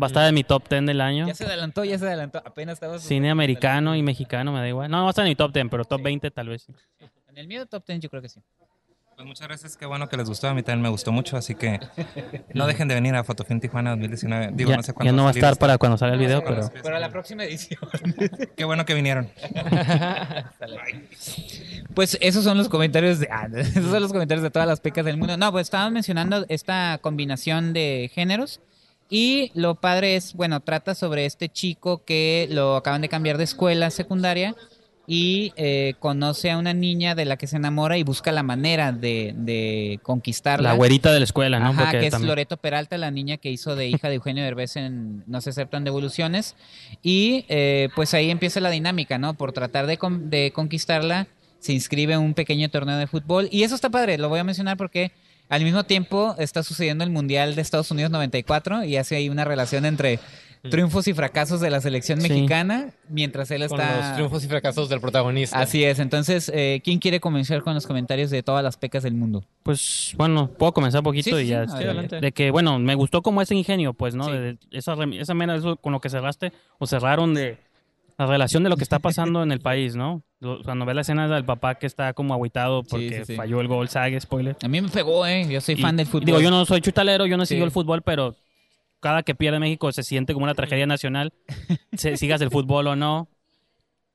Va 0.00 0.06
a 0.06 0.08
estar 0.08 0.28
en 0.28 0.34
mi 0.34 0.42
top 0.44 0.68
10 0.68 0.86
del 0.86 1.00
año. 1.00 1.26
Ya 1.26 1.34
se 1.34 1.44
adelantó, 1.44 1.84
ya 1.84 1.98
se 1.98 2.06
adelantó. 2.06 2.38
Apenas 2.44 2.74
estaba... 2.74 2.98
Cine 2.98 3.30
americano 3.30 3.94
y 3.94 4.02
mexicano, 4.02 4.52
me 4.52 4.58
da 4.58 4.68
igual. 4.68 4.90
No, 4.90 5.02
va 5.02 5.06
a 5.06 5.10
estar 5.10 5.24
en 5.24 5.30
mi 5.30 5.36
top 5.36 5.52
10, 5.52 5.66
pero 5.70 5.84
top 5.84 6.02
20 6.02 6.30
tal 6.30 6.48
vez. 6.48 6.66
En 7.28 7.38
el 7.38 7.46
mío 7.46 7.64
top 7.66 7.84
10 7.86 8.00
yo 8.00 8.10
creo 8.10 8.22
que 8.22 8.28
sí. 8.28 8.40
Pues 9.22 9.28
muchas 9.28 9.46
gracias, 9.46 9.76
qué 9.76 9.86
bueno 9.86 10.08
que 10.08 10.16
les 10.16 10.28
gustó. 10.28 10.48
A 10.48 10.54
mí 10.54 10.64
también 10.64 10.82
me 10.82 10.88
gustó 10.88 11.12
mucho, 11.12 11.36
así 11.36 11.54
que 11.54 11.78
no 12.54 12.66
dejen 12.66 12.88
de 12.88 12.96
venir 12.96 13.14
a 13.14 13.22
Fotofilm 13.22 13.60
Tijuana 13.60 13.90
2019. 13.90 14.50
Digo, 14.52 14.70
ya, 14.70 14.76
no 14.78 14.82
sé 14.82 14.88
ya 14.88 14.94
cuándo 14.94 15.12
no 15.12 15.22
va 15.22 15.28
a 15.28 15.32
estar 15.32 15.56
para 15.58 15.78
cuando 15.78 15.96
salga 15.96 16.14
el 16.14 16.20
video, 16.20 16.40
sí, 16.40 16.44
pero... 16.48 16.62
para 16.62 16.82
Pero 16.82 16.98
la 16.98 17.08
próxima 17.08 17.44
edición. 17.44 17.78
Qué 18.56 18.64
bueno 18.64 18.84
que 18.84 18.94
vinieron. 18.94 19.30
Pues 21.94 22.16
esos 22.20 22.42
son 22.42 22.56
los 22.56 22.68
comentarios 22.70 23.20
de 23.20 23.28
ah, 23.30 23.48
esos 23.54 23.90
son 23.90 24.00
los 24.02 24.12
comentarios 24.12 24.42
de 24.42 24.50
todas 24.50 24.66
las 24.66 24.80
pecas 24.80 25.04
del 25.04 25.18
mundo. 25.18 25.36
No, 25.36 25.52
pues 25.52 25.66
estaban 25.66 25.92
mencionando 25.92 26.44
esta 26.48 26.98
combinación 27.00 27.72
de 27.74 28.10
géneros 28.12 28.60
y 29.08 29.52
lo 29.54 29.74
padre 29.74 30.16
es, 30.16 30.32
bueno, 30.32 30.60
trata 30.60 30.94
sobre 30.94 31.26
este 31.26 31.48
chico 31.48 32.02
que 32.04 32.48
lo 32.50 32.76
acaban 32.76 33.02
de 33.02 33.10
cambiar 33.10 33.36
de 33.36 33.44
escuela 33.44 33.90
secundaria 33.90 34.56
y 35.06 35.52
eh, 35.56 35.94
conoce 35.98 36.50
a 36.50 36.58
una 36.58 36.72
niña 36.74 37.14
de 37.14 37.24
la 37.24 37.36
que 37.36 37.46
se 37.46 37.56
enamora 37.56 37.98
y 37.98 38.04
busca 38.04 38.30
la 38.30 38.42
manera 38.42 38.92
de, 38.92 39.34
de 39.36 39.98
conquistarla. 40.02 40.70
La 40.70 40.74
güerita 40.76 41.12
de 41.12 41.18
la 41.18 41.24
escuela, 41.24 41.58
¿no? 41.58 41.70
Ajá, 41.70 41.82
Porque 41.84 41.98
que 42.00 42.06
es 42.06 42.10
también- 42.12 42.28
Loreto 42.28 42.56
Peralta, 42.56 42.96
la 42.98 43.10
niña 43.10 43.36
que 43.36 43.50
hizo 43.50 43.74
de 43.74 43.88
hija 43.88 44.08
de 44.08 44.14
Eugenio 44.14 44.44
Derbez 44.44 44.76
en 44.76 45.24
No 45.26 45.40
se 45.40 45.50
aceptan 45.50 45.82
devoluciones. 45.84 46.54
Y 47.02 47.44
eh, 47.48 47.88
pues 47.96 48.14
ahí 48.14 48.30
empieza 48.30 48.60
la 48.60 48.70
dinámica, 48.70 49.18
¿no? 49.18 49.34
Por 49.34 49.52
tratar 49.52 49.86
de, 49.86 49.98
con- 49.98 50.30
de 50.30 50.52
conquistarla, 50.54 51.26
se 51.58 51.72
inscribe 51.72 52.14
en 52.14 52.20
un 52.20 52.34
pequeño 52.34 52.68
torneo 52.70 52.96
de 52.96 53.06
fútbol. 53.06 53.48
Y 53.50 53.64
eso 53.64 53.74
está 53.74 53.90
padre, 53.90 54.18
lo 54.18 54.28
voy 54.28 54.38
a 54.38 54.44
mencionar 54.44 54.76
porque 54.76 55.10
al 55.48 55.64
mismo 55.64 55.84
tiempo 55.84 56.34
está 56.38 56.62
sucediendo 56.62 57.04
el 57.04 57.10
Mundial 57.10 57.54
de 57.56 57.62
Estados 57.62 57.90
Unidos 57.90 58.10
94 58.12 58.84
y 58.84 58.96
hace 58.96 59.16
ahí 59.16 59.28
una 59.28 59.44
relación 59.44 59.84
entre 59.84 60.18
triunfos 60.70 61.08
y 61.08 61.12
fracasos 61.14 61.60
de 61.60 61.70
la 61.70 61.80
selección 61.80 62.20
Sí. 62.20 62.28
mexicana 62.28 62.90
mientras 63.08 63.50
él 63.50 63.66
Con 63.68 63.80
está... 63.80 63.96
los 63.96 64.14
triunfos 64.14 64.44
y 64.44 64.48
fracasos 64.48 64.88
del 64.88 65.00
protagonista. 65.00 65.58
Así 65.58 65.82
es, 65.84 65.98
entonces, 65.98 66.50
eh, 66.54 66.80
¿quién 66.84 66.98
quiere 67.00 67.18
comenzar 67.20 67.62
con 67.62 67.74
los 67.74 67.86
comentarios 67.86 68.30
de 68.30 68.42
todas 68.42 68.62
las 68.62 68.76
pecas 68.76 69.02
del 69.02 69.14
mundo? 69.14 69.44
Pues 69.64 70.14
bueno, 70.16 70.48
puedo 70.48 70.72
comenzar 70.72 71.00
un 71.00 71.04
poquito 71.04 71.30
Sí, 71.36 71.42
y 71.42 71.44
sí, 71.46 71.50
ya. 71.50 71.66
sí, 71.66 71.82
este, 71.84 72.20
de 72.20 72.32
que, 72.32 72.50
bueno, 72.50 72.78
me 72.78 72.94
gustó 72.94 73.22
como 73.22 73.42
ese 73.42 73.54
ingenio, 73.54 73.92
pues, 73.92 74.14
¿no? 74.14 74.24
Sí. 74.26 74.32
De, 74.32 74.58
esa, 74.70 74.94
esa 75.18 75.34
mera, 75.34 75.56
eso 75.56 75.76
con 75.76 75.92
lo 75.92 76.00
que 76.00 76.08
cerraste, 76.10 76.52
o 76.78 76.86
cerraron 76.86 77.34
de 77.34 77.58
la 78.18 78.26
relación 78.26 78.62
de 78.62 78.68
lo 78.68 78.76
que 78.76 78.84
está 78.84 78.98
pasando 79.00 79.42
en 79.42 79.50
el 79.50 79.60
país, 79.62 79.96
¿no? 79.96 80.22
Cuando 80.64 80.84
ves 80.84 80.94
la 80.94 81.00
escena 81.02 81.28
del 81.28 81.44
papá 81.44 81.76
que 81.76 81.86
está 81.86 82.12
como 82.14 82.34
agüitado 82.34 82.82
porque 82.84 83.18
sí, 83.20 83.24
sí. 83.32 83.34
falló 83.36 83.60
el 83.60 83.68
gol, 83.68 83.88
sague, 83.88 84.20
spoiler. 84.20 84.56
A 84.62 84.68
mí 84.68 84.80
me 84.80 84.88
pegó, 84.88 85.24
¿eh? 85.26 85.46
Yo 85.48 85.60
soy 85.60 85.76
Y- 85.76 85.82
fan 85.82 85.96
del 85.96 86.06
fútbol. 86.06 86.24
Digo, 86.26 86.40
yo 86.40 86.50
no 86.50 86.64
soy 86.64 86.80
chutalero, 86.80 87.26
yo 87.26 87.36
no 87.36 87.46
Sí. 87.46 87.54
sigo 87.54 87.64
el 87.64 87.70
fútbol, 87.70 88.02
pero 88.02 88.34
cada 89.02 89.22
que 89.22 89.34
pierde 89.34 89.58
México 89.58 89.92
se 89.92 90.02
siente 90.02 90.32
como 90.32 90.44
una 90.44 90.54
tragedia 90.54 90.86
nacional, 90.86 91.34
se- 91.92 92.16
sigas 92.16 92.40
el 92.40 92.50
fútbol 92.50 92.86
o 92.86 92.96
no. 92.96 93.28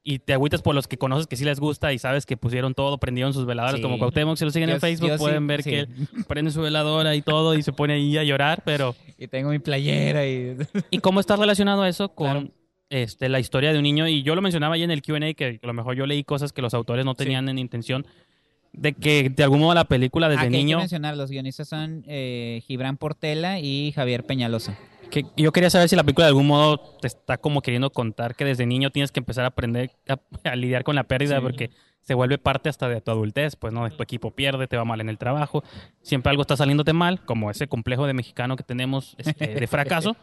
Y 0.09 0.19
te 0.19 0.31
agüitas 0.31 0.61
por 0.61 0.73
los 0.73 0.87
que 0.87 0.97
conoces 0.97 1.27
que 1.27 1.35
sí 1.35 1.43
les 1.43 1.59
gusta 1.59 1.91
y 1.91 1.99
sabes 1.99 2.25
que 2.25 2.37
pusieron 2.37 2.73
todo, 2.73 2.97
prendieron 2.97 3.33
sus 3.33 3.45
veladoras 3.45 3.75
Sí. 3.75 3.81
como 3.81 3.99
Cuauhtémoc, 3.99 4.37
si 4.37 4.45
lo 4.45 4.51
siguen 4.51 4.69
Yo- 4.69 4.75
en 4.75 4.81
Facebook 4.81 5.11
sí, 5.11 5.17
pueden 5.17 5.47
ver 5.47 5.63
sí. 5.63 5.69
que 5.69 5.79
él 5.81 5.89
prende 6.29 6.49
su 6.51 6.61
veladora 6.61 7.13
y 7.13 7.21
todo 7.21 7.55
y 7.55 7.61
se 7.61 7.73
pone 7.73 7.95
ahí 7.95 8.17
a 8.17 8.23
llorar, 8.23 8.61
pero... 8.63 8.95
Y 9.17 9.27
tengo 9.27 9.49
mi 9.49 9.59
playera 9.59 10.25
y... 10.25 10.55
¿Y 10.91 10.99
cómo 10.99 11.19
está 11.19 11.35
relacionado 11.35 11.85
eso 11.85 12.07
con 12.15 12.31
Claro. 12.31 12.47
este, 12.89 13.27
la 13.27 13.41
historia 13.41 13.73
de 13.73 13.79
un 13.79 13.83
niño? 13.83 14.07
Y 14.07 14.23
yo 14.23 14.33
lo 14.35 14.41
mencionaba 14.41 14.75
ahí 14.75 14.83
en 14.83 14.91
el 14.91 15.01
Q&A, 15.01 15.33
que 15.33 15.59
a 15.61 15.67
lo 15.67 15.73
mejor 15.73 15.97
yo 15.97 16.05
leí 16.05 16.23
cosas 16.23 16.53
que 16.53 16.61
los 16.61 16.73
autores 16.73 17.03
no 17.03 17.13
tenían 17.13 17.49
en 17.49 17.57
intención, 17.59 18.05
de 18.73 18.93
que 18.93 19.29
de 19.29 19.43
algún 19.43 19.59
modo 19.59 19.73
la 19.73 19.85
película 19.85 20.29
desde 20.29 20.39
Ah, 20.39 20.43
que 20.43 20.47
hay 20.47 20.51
que 20.53 20.57
niño... 20.65 20.77
mencionar, 20.79 21.17
los 21.17 21.29
guionistas 21.31 21.67
son 21.69 22.03
eh, 22.07 22.61
Gibran 22.67 22.97
Portela 22.97 23.59
y 23.59 23.91
Javier 23.93 24.23
Peñalosa. 24.25 24.77
Que 25.09 25.25
yo 25.37 25.51
quería 25.53 25.69
saber 25.69 25.87
si 25.89 25.95
la 25.95 26.03
película 26.03 26.25
de 26.25 26.29
algún 26.29 26.47
modo 26.47 26.79
te 27.01 27.07
está 27.07 27.37
como 27.37 27.61
queriendo 27.61 27.89
contar 27.91 28.35
que 28.35 28.43
desde 28.45 28.65
niño 28.65 28.89
tienes 28.91 29.11
que 29.11 29.19
empezar 29.21 29.45
a 29.45 29.47
aprender 29.47 29.91
a, 30.09 30.19
a 30.49 30.55
lidiar 30.55 30.83
con 30.83 30.95
la 30.95 31.03
pérdida 31.05 31.37
Sí. 31.37 31.41
porque 31.41 31.69
se 32.01 32.13
vuelve 32.13 32.37
parte 32.37 32.69
hasta 32.69 32.87
de 32.89 33.01
tu 33.01 33.11
adultez, 33.11 33.55
pues 33.55 33.73
no, 33.73 33.89
tu 33.89 34.01
equipo 34.03 34.31
pierde, 34.31 34.67
te 34.67 34.77
va 34.77 34.85
mal 34.85 35.01
en 35.01 35.09
el 35.09 35.17
trabajo, 35.17 35.63
siempre 36.01 36.29
algo 36.29 36.41
está 36.41 36.55
saliéndote 36.55 36.93
mal, 36.93 37.23
como 37.25 37.51
ese 37.51 37.67
complejo 37.67 38.05
de 38.07 38.13
mexicano 38.13 38.55
que 38.55 38.63
tenemos 38.63 39.15
este, 39.17 39.47
de 39.47 39.67
fracaso, 39.67 40.15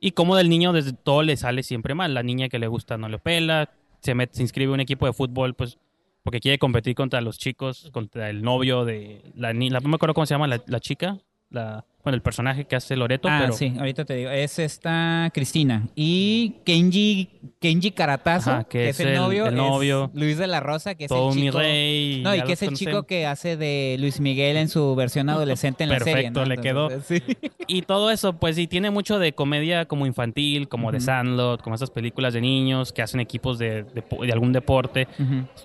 y 0.00 0.10
como 0.12 0.34
del 0.36 0.48
niño 0.48 0.72
desde 0.72 0.92
todo 0.92 1.22
le 1.22 1.36
sale 1.36 1.62
siempre 1.62 1.94
mal, 1.94 2.14
la 2.14 2.22
niña 2.24 2.48
que 2.48 2.58
le 2.58 2.66
gusta 2.66 2.96
no 2.98 3.08
le 3.08 3.18
pela, 3.18 3.70
se, 4.00 4.14
met- 4.14 4.30
se 4.32 4.42
inscribe 4.42 4.70
en 4.70 4.74
un 4.74 4.80
equipo 4.80 5.06
de 5.06 5.12
fútbol 5.12 5.54
pues 5.54 5.78
porque 6.24 6.40
quiere 6.40 6.58
competir 6.58 6.94
contra 6.96 7.20
los 7.20 7.38
chicos, 7.38 7.90
contra 7.92 8.30
el 8.30 8.42
novio 8.42 8.84
de 8.84 9.22
la 9.36 9.52
niña, 9.52 9.78
no 9.78 9.88
me 9.88 9.96
acuerdo 9.96 10.14
cómo 10.14 10.26
se 10.26 10.34
llama 10.34 10.48
la, 10.48 10.60
la 10.66 10.80
chica, 10.80 11.18
la, 11.54 11.84
bueno, 12.04 12.16
el 12.16 12.22
personaje 12.22 12.66
que 12.66 12.76
hace 12.76 12.96
Loreto, 12.96 13.28
ah, 13.30 13.38
pero... 13.40 13.54
sí, 13.54 13.72
ahorita 13.78 14.04
te 14.04 14.14
digo. 14.14 14.28
Es 14.28 14.58
esta 14.58 15.30
Cristina. 15.32 15.88
Y 15.94 16.56
Kenji, 16.66 17.30
Kenji 17.58 17.92
Caratazo, 17.92 18.50
Ajá, 18.50 18.64
que, 18.64 18.90
es 18.90 19.00
el, 19.00 19.14
novio. 19.14 19.46
el 19.46 19.54
es 19.54 19.56
novio. 19.56 20.10
Luis 20.12 20.36
de 20.36 20.46
la 20.46 20.60
Rosa, 20.60 20.96
que 20.96 21.04
es 21.04 21.08
todo 21.08 21.30
el 21.30 21.36
mi 21.36 21.46
chico... 21.46 21.58
rey. 21.60 22.20
No, 22.22 22.34
y 22.34 22.42
que 22.42 22.52
es 22.52 22.62
el 22.62 22.74
chico 22.74 23.04
que 23.04 23.24
hace 23.26 23.56
de 23.56 23.96
Luis 23.98 24.20
Miguel 24.20 24.58
en 24.58 24.68
su 24.68 24.94
versión 24.94 25.30
adolescente 25.30 25.84
en 25.84 25.88
la 25.88 25.98
serie. 25.98 26.30
Perfecto, 26.30 26.40
¿no? 26.40 26.46
le 26.46 26.58
quedó. 26.58 26.90
Entonces, 26.90 27.22
sí. 27.26 27.36
Y 27.68 27.82
todo 27.82 28.10
eso, 28.10 28.34
pues 28.34 28.56
sí, 28.56 28.66
tiene 28.66 28.90
mucho 28.90 29.18
de 29.18 29.32
comedia 29.32 29.86
como 29.86 30.04
infantil, 30.04 30.68
como 30.68 30.92
de 30.92 30.98
Ujú. 30.98 31.06
Sandlot, 31.06 31.62
como 31.62 31.74
esas 31.74 31.90
películas 31.90 32.34
de 32.34 32.42
niños 32.42 32.92
que 32.92 33.00
hacen 33.00 33.20
equipos 33.20 33.58
de, 33.58 33.84
de, 33.84 34.04
de 34.26 34.30
algún 34.30 34.52
deporte. 34.52 35.08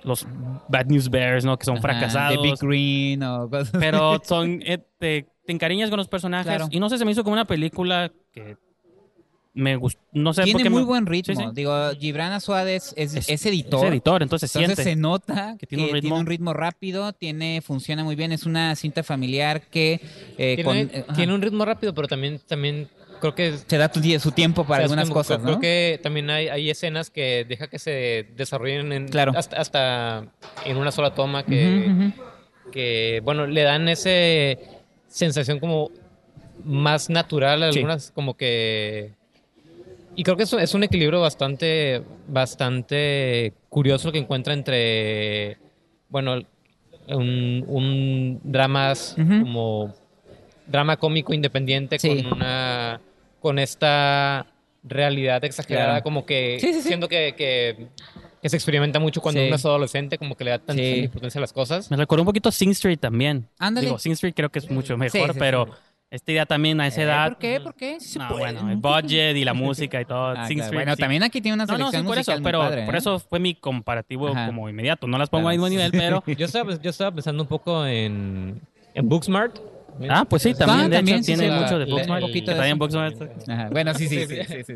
Los 0.06 0.25
Bad 0.69 0.86
News 0.86 1.10
Bears, 1.10 1.43
¿no? 1.43 1.58
Que 1.58 1.65
son 1.65 1.80
Ajá, 1.80 1.82
fracasados. 1.82 2.41
De 2.41 2.49
Big 2.49 2.58
Green 2.62 3.23
o 3.23 3.49
cosas 3.49 3.71
pero 3.78 4.21
son, 4.23 4.62
eh, 4.65 4.78
te, 5.49 5.53
encariñas 5.53 5.89
con 5.89 5.97
los 5.97 6.07
personajes. 6.07 6.45
Claro. 6.47 6.67
Y 6.71 6.79
no 6.79 6.89
sé, 6.89 6.97
se 6.97 7.05
me 7.05 7.12
hizo 7.12 7.23
como 7.23 7.33
una 7.33 7.45
película 7.45 8.12
que 8.33 8.57
me 9.53 9.75
gustó. 9.75 9.99
No 10.13 10.31
sé 10.33 10.41
por 10.41 10.45
Tiene 10.45 10.63
qué 10.63 10.69
muy 10.69 10.81
me- 10.81 10.88
buen 10.88 11.05
ritmo. 11.05 11.35
Sí, 11.35 11.41
sí. 11.41 11.49
Digo, 11.53 11.73
Gibran 11.99 12.39
Suárez 12.39 12.93
es, 12.95 13.15
Es- 13.15 13.29
es 13.29 13.45
editor. 13.45 13.85
Es 13.85 13.91
editor, 13.91 14.21
entonces 14.23 14.55
Entonces 14.55 14.75
siente. 14.75 14.83
se 14.83 14.95
nota 14.95 15.53
que 15.59 15.65
que, 15.67 15.75
tiene 15.75 15.91
tiene, 15.99 16.13
un 16.13 16.19
un 16.21 16.25
ritmo. 16.27 16.53
rápido, 16.53 17.12
tiene, 17.13 17.62
funciona 17.62 18.03
muy 18.03 18.15
bien, 18.15 18.31
es 18.31 18.45
una 18.45 18.75
cinta 18.75 19.03
familiar 19.03 19.62
que 19.63 19.99
eh, 20.38 20.55
Tiene, 20.55 20.63
con- 20.63 20.77
eh, 20.77 21.05
tiene 21.15 21.33
un 21.33 21.41
ritmo 21.41 21.65
rápido, 21.65 21.93
pero 21.93 22.07
también, 22.07 22.39
también 22.47 22.88
creo 23.19 23.35
que 23.35 23.57
se 23.57 23.77
da 23.77 23.91
su 24.19 24.31
tiempo 24.31 24.63
para 24.65 24.75
O 24.85 24.88
sea, 24.88 24.93
algunas 24.93 25.09
como- 25.09 25.15
cosas, 25.19 25.39
creo 25.39 25.55
¿no? 25.55 25.59
que 25.59 25.99
también 26.01 26.29
hay, 26.29 26.47
hay 26.47 26.69
escenas 26.69 27.09
que 27.09 27.43
deja 27.49 27.67
que 27.67 27.79
se 27.79 28.27
desarrollen 28.38 28.93
en, 28.93 29.07
Claro. 29.09 29.33
hasta, 29.35 29.57
hasta 29.57 30.27
en 30.65 30.77
una 30.77 30.91
sola 30.91 31.13
toma 31.15 31.43
que, 31.43 32.12
que, 32.71 33.19
bueno, 33.25 33.45
le 33.45 33.63
dan 33.63 33.89
ese 33.89 34.59
sensación 35.09 35.59
como 35.59 35.91
más 36.63 37.09
natural, 37.09 37.59
Sí. 37.71 37.79
algunas 37.79 38.11
como 38.11 38.35
que... 38.35 39.11
Y 40.15 40.23
creo 40.23 40.35
que 40.35 40.43
es, 40.43 40.53
un- 40.53 40.59
es 40.59 40.73
un 40.73 40.83
equilibrio 40.83 41.21
bastante, 41.21 42.01
bastante 42.27 43.53
curioso 43.69 44.11
que 44.11 44.17
encuentra 44.17 44.53
entre, 44.53 45.57
bueno, 46.09 46.41
un, 47.07 47.63
un 47.67 48.39
dramas 48.43 49.15
como 49.17 49.93
drama 50.67 50.97
cómico 50.97 51.33
independiente 51.33 51.97
Sí. 51.99 52.23
con 52.23 52.33
una 52.33 53.01
con 53.39 53.57
esta 53.57 54.45
realidad 54.83 55.43
exagerada 55.45 55.87
Claro. 55.91 56.03
como 56.03 56.25
que 56.25 56.57
Sí, 56.59 56.73
siento 56.81 57.07
que, 57.07 57.33
que, 57.37 57.87
que 58.41 58.49
se 58.49 58.56
experimenta 58.56 58.99
mucho 58.99 59.21
cuando 59.21 59.41
Sí. 59.41 59.47
uno 59.47 59.56
es 59.56 59.65
adolescente 59.65 60.17
como 60.17 60.36
que 60.36 60.43
le 60.45 60.52
da 60.52 60.60
tanta 60.60 60.82
Sí. 60.82 60.99
importancia 61.06 61.39
a 61.39 61.41
las 61.41 61.54
cosas 61.54 61.89
Me 61.91 61.97
recordó 61.97 62.23
un 62.23 62.28
poquito 62.28 62.52
Sing 62.52 62.71
Street 62.71 62.99
también. 62.99 63.47
Ándale. 63.58 63.88
Digo, 63.88 63.99
Sing 63.99 64.13
Street 64.13 64.34
creo 64.36 64.49
que 64.49 64.60
es 64.60 64.69
mucho 64.71 64.97
mejor, 64.97 65.12
Sí, 65.19 65.25
sí, 65.28 65.34
sí. 65.34 65.39
pero 65.39 65.67
esta 66.12 66.32
idea 66.32 66.45
también 66.45 66.80
a 66.82 66.88
esa 66.88 67.02
Eh, 67.02 67.04
edad. 67.04 67.28
¿Por 67.30 67.38
qué? 67.38 67.60
¿Por 67.60 67.75
qué? 67.75 67.99
Sí 67.99 68.13
se 68.13 68.19
No, 68.19 68.30
bueno, 68.38 68.63
¿no? 68.63 68.71
el 68.71 68.78
budget 68.78 69.36
y 69.36 69.43
la 69.43 69.54
música 69.54 70.02
y 70.02 70.06
todo. 70.06 70.30
Ah, 70.38 70.47
Sing 70.47 70.58
claro. 70.58 70.65
Street, 70.67 70.80
Bueno, 70.80 70.95
sí. 70.95 71.02
también 71.02 71.23
aquí 71.23 71.41
tiene 71.41 71.54
una 71.56 71.65
No, 71.65 71.73
no, 71.73 71.78
selección 71.78 72.02
sí, 72.04 72.08
por 72.08 72.13
eso, 72.17 72.19
musical 72.32 72.41
muy 72.41 72.47
pero 72.47 72.60
padre, 72.60 72.86
por 72.86 72.95
¿eh? 72.95 72.97
eso 72.97 73.19
fue 73.19 73.39
mi 73.39 73.56
comparativo 73.56 74.28
Ajá. 74.30 74.45
como 74.47 74.69
inmediato. 74.69 75.06
No 75.08 75.17
las 75.17 75.30
pongo 75.30 75.43
Claro. 75.43 75.49
al 75.49 75.56
mismo 75.58 75.69
nivel, 75.69 75.91
pero. 75.91 76.23
yo 76.38 76.45
estaba 76.45 76.75
yo 76.82 76.89
estaba 76.89 77.12
pensando 77.12 77.43
un 77.43 77.49
poco 77.49 77.86
en 77.86 78.62
en 78.95 79.08
Booksmart 79.10 79.60
Ah, 80.10 80.23
pues 80.23 80.43
sí, 80.43 80.54
también, 80.54 80.80
Ah, 80.80 80.88
de 80.89 80.95
también, 80.95 81.17
hecho, 81.17 81.25
sí, 81.25 81.34
tiene 81.36 81.43
sí, 81.54 81.60
mucho 81.60 81.73
la- 81.73 81.80
de 81.80 81.86
la- 81.88 81.93
Booksmart. 81.93 82.23
un 82.23 82.30
poquito 82.30 82.45
que 82.45 82.52
de 82.52 82.58
también 82.58 82.75
eso. 82.78 82.80
Booksmart. 82.80 83.49
Ajá, 83.49 83.69
Bueno, 83.69 83.93
sí, 83.95 84.08
sí, 84.08 84.25
sí, 84.47 84.63
sí. 84.65 84.73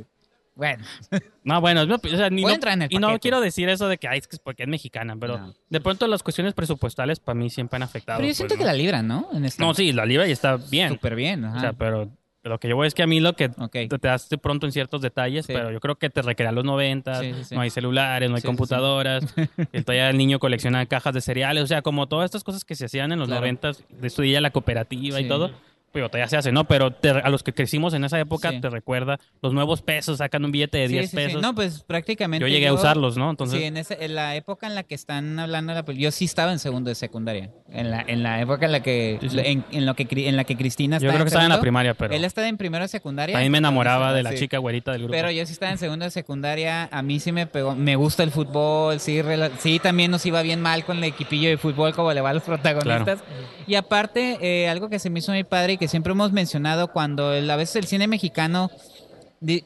Bueno, 0.56 0.84
No, 1.44 1.60
bueno, 1.62 1.86
no, 1.86 1.96
o 1.96 2.08
sea, 2.08 2.30
ni 2.30 2.44
no- 2.44 2.50
en 2.50 2.82
el 2.84 2.88
y 2.94 2.98
no 3.00 3.20
quiero 3.20 3.42
decir 3.42 3.70
eso 3.70 3.88
de 3.88 3.98
que 3.98 4.08
ay, 4.08 4.20
es 4.20 4.28
que 4.28 4.36
es 4.36 4.40
porque 4.40 4.64
es 4.64 4.70
mexicana, 4.70 5.16
pero 5.20 5.38
No. 5.38 5.54
de 5.70 5.82
pronto 5.82 6.08
las 6.08 6.22
cuestiones 6.24 6.54
presupuestales 6.54 7.20
para 7.20 7.36
mí 7.38 7.50
siempre 7.50 7.78
han 7.78 7.84
afectado. 7.84 8.18
pero 8.18 8.28
yo 8.28 8.30
pues, 8.30 8.38
siento 8.38 8.56
¿no? 8.56 8.60
que 8.60 8.66
la 8.66 8.74
libran, 8.74 9.08
¿no? 9.08 9.30
En 9.34 9.46
esta- 9.46 9.64
No, 9.64 9.74
sí, 9.74 9.92
la 9.94 10.06
libra 10.06 10.28
y 10.28 10.32
está 10.32 10.58
bien. 10.58 10.90
Súper 10.90 11.16
bien, 11.16 11.44
ajá. 11.46 11.58
O 11.58 11.60
sea, 11.60 11.74
pero 11.74 12.10
Lo 12.46 12.60
que 12.60 12.68
yo 12.68 12.76
voy 12.76 12.88
es 12.88 12.94
que 12.94 13.02
a 13.02 13.08
mí 13.08 13.22
lo 13.22 13.38
que 13.38 13.48
te, 13.48 13.88
te 13.88 13.98
das 14.08 14.28
de 14.28 14.38
pronto 14.38 14.66
en 14.66 14.74
ciertos 14.74 15.02
detalles, 15.02 15.46
Sí. 15.46 15.54
pero 15.54 15.72
yo 15.72 15.80
creo 15.80 15.96
que 15.96 16.10
te 16.10 16.22
recrea 16.22 16.52
los 16.52 16.66
90, 16.66 17.16
Sí, 17.22 17.34
sí, 17.34 17.44
sí. 17.46 17.56
no 17.56 17.62
hay 17.62 17.70
celulares, 17.70 18.30
no 18.30 18.36
hay 18.36 18.42
Sí, 18.42 18.48
sí, 18.48 18.52
sí. 18.52 18.58
computadoras, 18.58 19.24
el, 19.72 19.86
todavía 19.86 20.10
el 20.10 20.18
niño 20.18 20.40
colecciona 20.40 20.86
cajas 20.86 21.14
de 21.14 21.22
cereales, 21.22 21.64
o 21.64 21.68
sea, 21.68 21.82
como 21.82 22.08
todas 22.10 22.26
estas 22.26 22.44
cosas 22.44 22.66
que 22.66 22.76
se 22.76 22.84
hacían 22.88 23.14
en 23.14 23.20
los 23.20 23.30
Claro. 23.30 23.40
90, 23.42 23.72
de 23.90 24.08
estudiar 24.08 24.42
la 24.42 24.52
cooperativa 24.52 25.20
Sí. 25.20 25.24
y 25.24 25.28
todo, 25.30 25.52
pues 25.94 26.12
todavía 26.12 26.28
se 26.28 26.38
hace, 26.38 26.52
¿no? 26.52 26.66
Pero 26.66 26.92
te- 26.92 27.10
a 27.12 27.30
los 27.30 27.44
que 27.44 27.54
crecimos 27.54 27.94
en 27.94 28.04
esa 28.04 28.20
época 28.20 28.52
Sí. 28.52 28.60
te 28.60 28.70
recuerda 28.70 29.20
los 29.42 29.54
nuevos 29.54 29.82
pesos, 29.82 30.18
sacan 30.18 30.44
un 30.44 30.52
billete 30.52 30.80
de 30.80 30.88
Sí, 30.88 30.94
10 30.94 31.06
sí, 31.06 31.10
sí. 31.12 31.16
pesos. 31.16 31.42
No, 31.42 31.56
pues 31.56 31.84
prácticamente. 31.84 32.42
yo 32.42 32.48
llegué 32.54 32.68
a 32.68 32.74
usarlos, 32.74 33.16
¿no? 33.16 33.30
Entonces, 33.30 33.60
sí, 33.60 33.66
en, 33.66 33.78
ese- 33.78 34.04
en 34.04 34.16
la 34.16 34.36
época 34.36 34.68
en 34.68 34.76
la 34.76 34.84
que 34.84 34.96
están 34.96 35.40
hablando 35.40 35.74
la 35.74 35.86
yo 35.94 36.12
sí 36.12 36.26
estaba 36.26 36.52
en 36.52 36.60
segundo 36.60 36.90
de 36.90 36.96
secundaria. 36.96 37.52
En 37.70 37.92
la, 37.92 38.02
en 38.06 38.24
la 38.24 38.42
época 38.42 38.66
en 38.66 38.72
la 38.72 38.82
que. 38.82 39.20
En, 39.22 39.64
en 39.72 39.86
lo 39.86 39.96
que, 39.96 40.08
en 40.28 40.36
la 40.36 40.44
que 40.44 40.58
Cristina 40.58 40.98
yo 40.98 41.08
estaba 41.08 41.14
creo 41.14 41.26
que 41.26 41.28
estaba 41.30 41.46
en 41.46 41.50
la 41.52 41.62
primaria, 41.62 41.94
pero 41.94 42.14
Él 42.14 42.26
estaba 42.26 42.48
en 42.48 42.58
primero 42.58 42.84
de 42.84 42.88
secundaria. 42.88 43.34
también 43.34 43.52
me 43.52 43.58
enamoraba 43.60 44.14
de 44.14 44.24
la 44.24 44.34
chica 44.36 44.58
güerita 44.58 44.92
del 44.92 45.02
grupo. 45.04 45.12
Pero 45.14 45.30
yo 45.32 45.46
sí 45.46 45.54
estaba 45.54 45.72
en 45.72 45.78
segundo 45.78 46.06
de 46.06 46.12
secundaria, 46.12 46.90
a 46.92 47.02
mí 47.04 47.20
sí 47.20 47.32
me 47.32 47.46
pegó, 47.48 47.76
me 47.76 47.96
gusta 47.96 48.24
el 48.24 48.32
fútbol, 48.32 49.00
sí, 49.00 49.22
sí 49.60 49.80
también 49.80 50.10
nos 50.12 50.26
iba 50.26 50.42
bien 50.42 50.62
mal 50.62 50.84
con 50.86 50.98
el 50.98 51.04
equipillo 51.04 51.50
de 51.50 51.58
fútbol 51.58 51.94
como 51.94 52.12
le 52.14 52.22
va 52.22 52.32
a 52.32 52.34
los 52.34 52.44
protagonistas. 52.44 53.24
Y 53.68 53.76
aparte, 53.76 54.38
eh, 54.42 54.70
algo 54.70 54.90
que 54.90 55.00
se 55.00 55.10
me 55.10 55.20
hizo 55.20 55.32
muy 55.32 55.44
padre 55.44 55.74
y 55.74 55.78
que 55.78 55.83
siempre 55.88 56.12
hemos 56.14 56.32
mencionado 56.32 56.90
cuando 56.92 57.34
el- 57.34 57.50
a 57.50 57.56
veces 57.56 57.76
el 57.78 57.86
cine 57.86 58.08
mexicano, 58.08 58.70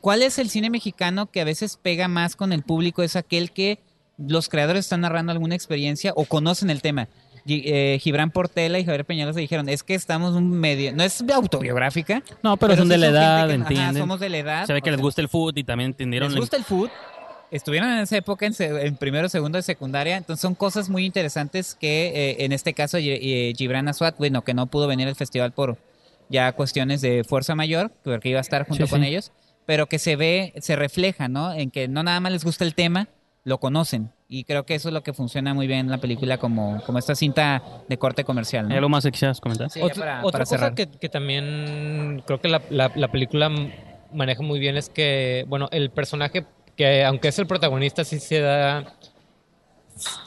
¿cuál 0.01 0.23
es 0.23 0.39
el 0.39 0.49
cine 0.49 0.69
mexicano 0.69 1.29
que 1.31 1.41
a 1.41 1.45
veces 1.45 1.77
pega 1.81 2.07
más 2.07 2.35
con 2.35 2.51
el 2.53 2.63
público? 2.63 3.03
Es 3.03 3.15
aquel 3.15 3.51
que 3.51 3.79
los 4.17 4.49
creadores 4.49 4.85
están 4.85 5.01
narrando 5.01 5.31
alguna 5.31 5.55
experiencia 5.55 6.11
o 6.15 6.25
conocen 6.25 6.69
el 6.69 6.81
tema. 6.81 7.07
Eh, 7.49 7.97
Gibran 8.01 8.31
Portela 8.31 8.77
y 8.77 8.83
Javier 8.83 9.05
Peñalosa 9.05 9.39
dijeron, 9.39 9.69
es 9.69 9.81
que 9.81 9.95
estamos 9.95 10.35
un 10.35 10.51
medio, 10.51 10.91
no 10.93 11.01
es 11.03 11.23
autobiográfica, 11.33 12.21
no, 12.43 12.57
pero, 12.57 12.75
son 12.75 12.87
sí 12.87 12.89
de 12.89 12.97
la 12.97 13.07
edad, 13.07 13.47
que- 13.47 13.53
ajá, 13.53 13.61
¿entienden? 13.63 13.97
somos 14.03 14.19
de 14.19 14.27
la 14.29 14.37
edad. 14.39 14.65
Se 14.65 14.73
ve 14.73 14.81
que 14.81 14.91
les 14.91 14.97
sea, 14.97 15.03
gusta 15.03 15.21
el 15.21 15.29
fútbol 15.29 15.53
y 15.55 15.63
también 15.63 15.91
entendieron 15.91 16.31
les 16.31 16.39
gusta 16.41 16.57
el 16.57 16.65
food. 16.65 16.89
Estuvieron 17.49 17.89
en 17.89 17.99
esa 17.99 18.17
época 18.17 18.45
en, 18.45 18.97
primero, 18.97 19.29
segundo 19.29 19.55
de 19.57 19.61
secundaria. 19.61 20.17
Entonces 20.17 20.41
son 20.41 20.53
cosas 20.55 20.89
muy 20.89 21.05
interesantes 21.05 21.75
que 21.79 22.07
eh, 22.13 22.43
en 22.43 22.51
este 22.51 22.73
caso 22.73 22.97
eh, 22.99 23.53
Gibran 23.57 23.87
Aswat, 23.87 24.17
bueno, 24.17 24.41
que 24.43 24.53
no 24.53 24.65
pudo 24.65 24.85
venir 24.87 25.07
al 25.07 25.15
festival 25.15 25.53
por 25.53 25.77
ya 26.29 26.51
cuestiones 26.53 27.01
de 27.01 27.23
fuerza 27.23 27.55
mayor, 27.55 27.91
porque 28.03 28.29
iba 28.29 28.39
a 28.39 28.41
estar 28.41 28.67
junto 28.67 28.85
Sí, 28.85 28.89
con 28.91 29.01
sí. 29.01 29.07
ellos, 29.07 29.31
pero 29.65 29.87
que 29.87 29.99
se 29.99 30.15
ve, 30.15 30.53
se 30.59 30.75
refleja, 30.75 31.27
¿no? 31.27 31.53
En 31.53 31.71
que 31.71 31.87
no 31.87 32.03
nada 32.03 32.19
más 32.19 32.31
les 32.31 32.43
gusta 32.43 32.63
el 32.63 32.73
tema, 32.75 33.07
lo 33.43 33.59
conocen. 33.59 34.11
Y 34.29 34.43
creo 34.43 34.65
que 34.65 34.75
eso 34.75 34.89
es 34.89 34.93
lo 34.93 35.03
que 35.03 35.13
funciona 35.13 35.53
muy 35.53 35.67
bien 35.67 35.79
en 35.81 35.89
la 35.89 35.99
película 35.99 36.37
como, 36.37 36.81
como 36.85 36.99
esta 36.99 37.15
cinta 37.15 37.63
de 37.87 37.97
corte 37.97 38.25
comercial, 38.25 38.65
¿Hay 38.65 38.69
¿no? 38.71 38.75
algo 38.75 38.89
más 38.89 39.05
que 39.05 39.11
quisieras 39.11 39.39
comentar? 39.39 39.69
Sí, 39.69 39.79
Otra, 39.81 39.95
para- 39.99 40.25
otra 40.25 40.31
para 40.45 40.45
cosa 40.45 40.75
que, 40.75 40.87
que 40.87 41.07
también 41.09 42.21
creo 42.25 42.41
que 42.41 42.49
la, 42.49 42.61
la- 42.69 42.91
la 42.93 43.07
película 43.09 43.49
maneja 44.13 44.41
muy 44.41 44.59
bien 44.59 44.75
es 44.75 44.89
que, 44.89 45.45
bueno, 45.47 45.69
el 45.71 45.91
personaje 45.91 46.45
que 46.75 47.03
aunque 47.05 47.29
es 47.29 47.39
el 47.39 47.47
protagonista 47.47 48.03
sí 48.03 48.19
se 48.19 48.39
da 48.41 48.83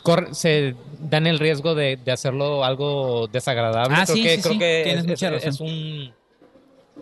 corre- 0.02 0.34
se 0.34 0.74
dan 0.98 1.26
el 1.26 1.38
riesgo 1.38 1.74
de, 1.74 1.96
de 1.96 2.12
hacerlo 2.12 2.64
algo 2.64 3.26
desagradable. 3.28 3.96
Ah, 3.98 4.04
creo 4.04 4.16
sí, 4.16 4.22
que, 4.22 4.36
sí, 4.36 4.40
creo 4.42 4.52
sí, 4.52 4.58
que 4.58 4.80
tienes 4.84 5.04
es, 5.04 5.08
mucha 5.10 5.30
razón. 5.30 5.48
es 5.48 5.60
un 5.60 6.14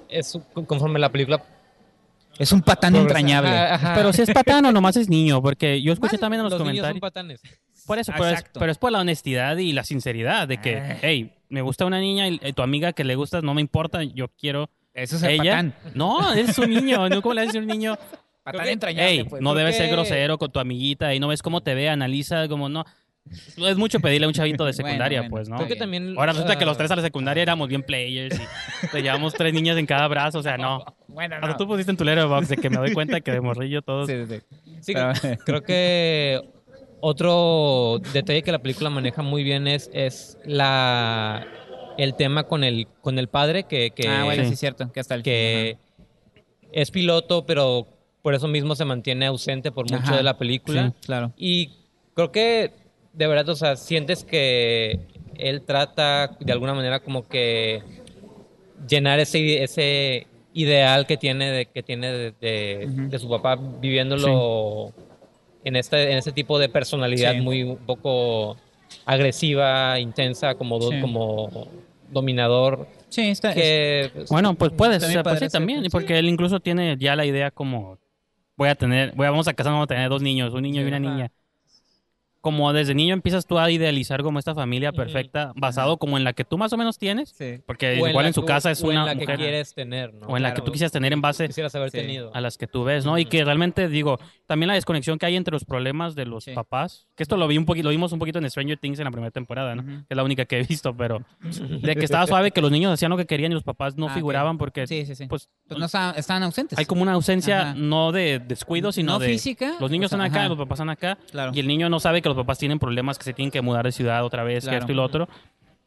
es 0.08 0.38
conforme 0.66 0.98
la 0.98 1.10
película 1.10 1.42
Es 2.38 2.52
un 2.52 2.62
patán 2.62 2.92
progresa- 2.94 3.02
entrañable. 3.02 3.50
Ajá, 3.50 3.74
ajá. 3.74 3.94
Pero 3.94 4.12
si 4.12 4.22
es 4.22 4.30
patán 4.32 4.64
o 4.66 4.72
nomás 4.72 4.96
es 4.96 5.08
niño, 5.08 5.42
porque 5.42 5.82
yo 5.82 5.92
escuché 5.92 6.12
Bueno, 6.16 6.20
también 6.20 6.40
en 6.40 6.44
los, 6.44 6.52
los 6.52 6.60
niños 6.60 6.86
comentarios. 6.86 6.94
son 6.94 7.00
patanes. 7.00 7.40
Por 7.86 7.98
eso, 7.98 8.12
pero 8.16 8.28
es, 8.28 8.44
pero 8.52 8.70
es 8.72 8.78
por 8.78 8.92
la 8.92 9.00
honestidad 9.00 9.56
y 9.56 9.72
la 9.72 9.82
sinceridad 9.84 10.46
de 10.46 10.58
que, 10.60 10.76
Ah. 10.76 10.98
hey, 11.00 11.32
me 11.48 11.62
gusta 11.62 11.86
una 11.86 11.98
niña 12.00 12.28
y 12.28 12.38
eh, 12.42 12.52
tu 12.52 12.62
amiga 12.62 12.92
que 12.92 13.02
le 13.04 13.14
gusta 13.16 13.40
no 13.40 13.54
me 13.54 13.60
importa, 13.62 14.02
yo 14.02 14.28
quiero 14.28 14.68
Eso 14.94 15.16
es 15.16 15.22
el 15.22 15.30
ella. 15.40 15.52
patán. 15.52 15.74
No, 15.94 16.32
es 16.34 16.58
un 16.58 16.68
niño, 16.70 17.08
¿no? 17.08 17.22
¿Cómo 17.22 17.34
le 17.34 17.42
dices 17.42 17.56
a 17.56 17.58
un 17.60 17.66
niño? 17.66 17.96
Que- 18.52 18.70
entrañable, 18.72 19.10
Hey, 19.10 19.24
pues. 19.28 19.42
no 19.42 19.54
debes 19.54 19.76
ser 19.76 19.86
que- 19.86 19.92
grosero 19.92 20.38
con 20.38 20.50
tu 20.50 20.58
amiguita 20.60 21.14
y 21.14 21.20
no 21.20 21.28
ves 21.28 21.42
cómo 21.42 21.60
te 21.62 21.74
ve, 21.74 21.88
analiza 21.88 22.48
como 22.48 22.68
no. 22.68 22.84
Es 23.58 23.76
mucho 23.76 24.00
pedirle 24.00 24.24
a 24.24 24.28
un 24.28 24.34
chavito 24.34 24.64
de 24.64 24.72
secundaria, 25.12 25.20
bueno. 25.20 25.30
pues, 25.30 25.48
¿no? 25.50 25.56
Creo 25.56 25.68
que 25.68 25.76
también 25.76 26.14
Ahora 26.16 26.32
resulta 26.32 26.56
que 26.56 26.64
ah, 26.64 26.66
los 26.66 26.78
tres 26.78 26.90
a 26.90 26.96
la 26.96 27.02
secundaria 27.02 27.42
éramos 27.42 27.68
bien 27.68 27.82
players 27.82 28.40
y 28.82 28.86
te 28.88 29.02
llevamos 29.02 29.34
tres 29.34 29.52
niñas 29.52 29.76
en 29.76 29.84
cada 29.86 30.08
brazo, 30.08 30.38
o 30.38 30.42
sea, 30.42 30.56
no. 30.56 30.82
Bueno, 31.08 31.34
Hasta 31.34 31.48
no. 31.48 31.56
tú 31.56 31.66
pusiste 31.66 31.90
en 31.90 31.96
tu 31.96 32.04
letterbox 32.04 32.48
de 32.48 32.56
que 32.56 32.70
me 32.70 32.76
doy 32.76 32.92
cuenta 32.94 33.20
que 33.20 33.32
de 33.32 33.40
morrillo 33.40 33.82
todos... 33.82 34.06
Sí, 34.06 34.14
sí, 34.28 34.36
sí. 34.36 34.56
Sí, 34.80 34.92
Pero- 34.94 35.12
creo 35.44 35.62
que 35.62 36.40
otro 37.00 38.00
detalle 38.12 38.42
que 38.42 38.52
la 38.52 38.60
película 38.60 38.88
maneja 38.90 39.22
muy 39.22 39.42
bien 39.42 39.66
es, 39.68 39.90
es 39.92 40.38
la 40.44 41.46
el 41.96 42.14
tema 42.14 42.44
con 42.44 42.62
el 42.64 42.86
con 43.00 43.18
el 43.18 43.28
padre 43.28 43.64
que, 43.64 43.90
que, 43.90 44.08
ah, 44.08 44.24
bueno, 44.24 44.42
Sí. 44.44 44.48
sí, 44.48 44.54
es 44.54 44.60
cierto. 44.60 44.90
Que 44.92 45.00
hasta 45.00 45.14
el 45.16 45.22
que 45.22 45.78
es 46.72 46.90
piloto, 46.90 47.44
pero 47.46 47.86
por 48.22 48.34
eso 48.34 48.48
mismo 48.48 48.74
se 48.74 48.84
mantiene 48.84 49.26
ausente 49.26 49.70
por 49.72 49.84
mucho 49.90 50.02
Ajá. 50.04 50.16
de 50.16 50.22
la 50.22 50.36
película. 50.38 50.88
Sí, 50.88 51.06
claro. 51.06 51.32
Y 51.36 51.70
creo 52.14 52.32
que 52.32 52.72
de 53.12 53.26
verdad, 53.26 53.48
o 53.48 53.56
sea, 53.56 53.76
sientes 53.76 54.24
que 54.24 55.00
él 55.36 55.62
trata 55.62 56.36
de 56.40 56.52
alguna 56.52 56.74
manera 56.74 57.00
como 57.00 57.26
que 57.28 57.82
llenar 58.88 59.18
ese, 59.20 59.62
ese 59.62 60.26
ideal 60.52 61.06
que 61.06 61.16
tiene 61.16 61.50
de, 61.50 61.66
que 61.66 61.82
tiene 61.82 62.12
de, 62.12 62.32
de- 63.10 63.18
su 63.18 63.28
papá 63.28 63.56
viviéndolo 63.56 64.92
en 65.64 65.76
este, 65.76 66.10
en 66.12 66.18
este 66.18 66.32
tipo 66.32 66.58
de 66.58 66.68
personalidad 66.68 67.32
Sí. 67.34 67.40
muy 67.40 67.62
un 67.62 67.76
poco 67.78 68.56
agresiva, 69.04 69.98
intensa, 70.00 70.54
como, 70.54 70.78
do- 70.78 70.92
como 71.00 71.68
dominador. 72.10 72.86
Sí, 73.08 73.28
está. 73.28 73.52
Que, 73.54 74.10
pues, 74.14 74.28
Bueno, 74.28 74.54
pues 74.54 74.72
puedes, 74.72 75.00
También 75.00 75.20
o 75.20 75.22
sea, 75.22 75.22
pues 75.24 75.34
sí, 75.40 75.44
ser, 75.46 75.50
también, 75.50 75.84
porque 75.90 76.18
él 76.18 76.28
incluso 76.28 76.60
tiene 76.60 76.96
ya 76.98 77.16
la 77.16 77.26
idea 77.26 77.50
como 77.50 77.98
voy 78.58 78.68
a 78.70 78.74
tener, 78.76 79.14
voy 79.16 79.26
a, 79.26 79.30
vamos 79.30 79.48
a 79.48 79.54
casarnos, 79.54 79.76
vamos 79.78 79.84
a 79.86 79.88
tener 79.88 80.10
dos 80.10 80.22
niños, 80.22 80.52
un 80.54 80.62
niño 80.62 80.82
y 80.82 80.86
una 80.86 80.98
Ajá. 80.98 81.00
niña. 81.00 81.32
Como 82.48 82.72
desde 82.72 82.94
niño 82.94 83.12
empiezas 83.12 83.44
tú 83.44 83.58
a 83.58 83.70
idealizar 83.70 84.22
como 84.22 84.38
esta 84.38 84.54
familia 84.54 84.90
perfecta, 84.90 85.52
basado 85.54 85.98
como 85.98 86.16
en 86.16 86.24
la 86.24 86.32
que 86.32 86.44
tú 86.44 86.56
más 86.56 86.72
o 86.72 86.78
menos 86.78 86.96
tienes, 86.96 87.28
Sí. 87.36 87.60
porque 87.66 88.00
o 88.00 88.08
igual 88.08 88.24
en 88.24 88.30
la 88.30 88.32
su 88.32 88.40
que- 88.40 88.46
casa 88.46 88.70
es 88.70 88.82
o 88.82 88.86
una 88.86 89.00
en 89.00 89.04
la 89.06 89.12
que 89.16 89.20
mujer, 89.20 89.36
quieres 89.36 89.74
tener, 89.74 90.14
¿no? 90.14 90.26
o 90.28 90.36
en 90.38 90.42
la 90.42 90.48
que 90.50 90.54
Claro. 90.54 90.64
tú 90.64 90.72
quisieras 90.72 90.92
tener 90.92 91.12
en 91.12 91.20
base 91.20 91.44
haber 91.44 91.90
Sí. 91.90 91.98
tenido. 91.98 92.30
a 92.34 92.40
las 92.40 92.56
que 92.56 92.66
tú 92.66 92.84
ves, 92.84 93.04
¿no? 93.04 93.18
Y 93.18 93.26
que 93.26 93.44
realmente 93.44 93.88
digo, 93.88 94.18
también 94.46 94.68
la 94.68 94.74
desconexión 94.74 95.18
que 95.18 95.26
hay 95.26 95.36
entre 95.36 95.52
los 95.52 95.64
problemas 95.66 96.14
de 96.14 96.24
los 96.24 96.44
Sí. 96.44 96.52
papás, 96.54 97.06
que 97.16 97.22
esto 97.22 97.36
lo 97.36 97.46
vi 97.48 97.58
un 97.58 97.66
poquito, 97.66 97.84
lo 97.84 97.90
vimos 97.90 98.12
un 98.12 98.18
poquito 98.18 98.38
en 98.38 98.48
Stranger 98.50 98.78
Things 98.78 98.98
en 98.98 99.04
la 99.04 99.10
primera 99.10 99.30
temporada, 99.30 99.74
¿no? 99.74 99.82
Que 99.84 100.04
es 100.08 100.16
la 100.16 100.24
única 100.24 100.46
que 100.46 100.58
he 100.60 100.62
visto, 100.62 100.96
pero 100.96 101.22
de 101.92 101.96
que 101.96 102.04
estaba 102.04 102.26
suave 102.26 102.50
que 102.50 102.62
los 102.62 102.70
niños 102.70 102.92
hacían 102.92 103.10
lo 103.10 103.16
que 103.18 103.26
querían 103.26 103.52
y 103.52 103.54
los 103.56 103.62
papás 103.64 103.96
no 103.98 104.08
Ah, 104.08 104.14
figuraban 104.14 104.56
porque 104.56 104.86
Sí, 104.86 105.04
sí, 105.04 105.14
sí. 105.14 105.26
pues 105.26 105.50
Pues 105.68 105.78
no 105.78 105.84
estaban, 105.86 106.14
estaban 106.16 106.42
ausentes. 106.44 106.78
hay 106.78 106.86
como 106.86 107.02
una 107.02 107.12
ausencia 107.12 107.60
Ajá. 107.60 107.74
no 107.76 108.10
de 108.12 108.38
descuido, 108.38 108.90
sino 108.92 109.12
no 109.12 109.18
de 109.18 109.26
física. 109.28 109.74
los 109.80 109.90
niños 109.90 110.06
o 110.12 110.16
sea, 110.16 110.24
están 110.24 110.30
acá, 110.32 110.40
ajá, 110.44 110.48
los 110.48 110.58
papás 110.58 110.76
están 110.76 110.88
acá 110.90 111.18
Claro. 111.30 111.52
y 111.54 111.60
el 111.60 111.66
niño 111.66 111.90
no 111.90 112.00
sabe 112.00 112.22
que 112.22 112.28
los 112.30 112.36
papás 112.38 112.58
tienen 112.58 112.78
problemas 112.78 113.18
que 113.18 113.24
se 113.24 113.32
tienen 113.34 113.50
que 113.50 113.60
mudar 113.60 113.84
de 113.84 113.92
ciudad 113.92 114.24
otra 114.24 114.42
vez, 114.44 114.64
que 114.64 114.70
Claro. 114.70 114.78
esto 114.80 114.92
y 114.92 114.94
lo 114.94 115.04
otro. 115.04 115.28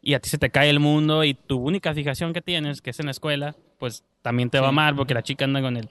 Y 0.01 0.13
a 0.15 0.19
ti 0.19 0.29
se 0.29 0.37
te 0.37 0.49
cae 0.49 0.69
el 0.69 0.79
mundo 0.79 1.23
y 1.23 1.33
tu 1.33 1.57
única 1.59 1.93
fijación 1.93 2.33
que 2.33 2.41
tienes, 2.41 2.81
que 2.81 2.89
es 2.89 2.99
en 2.99 3.05
la 3.05 3.11
escuela, 3.11 3.55
pues 3.79 4.03
también 4.21 4.49
te 4.49 4.59
va 4.59 4.69
Sí. 4.69 4.75
mal 4.75 4.95
porque 4.95 5.13
la 5.13 5.21
chica 5.23 5.45
anda 5.45 5.61
con 5.61 5.77
el 5.77 5.87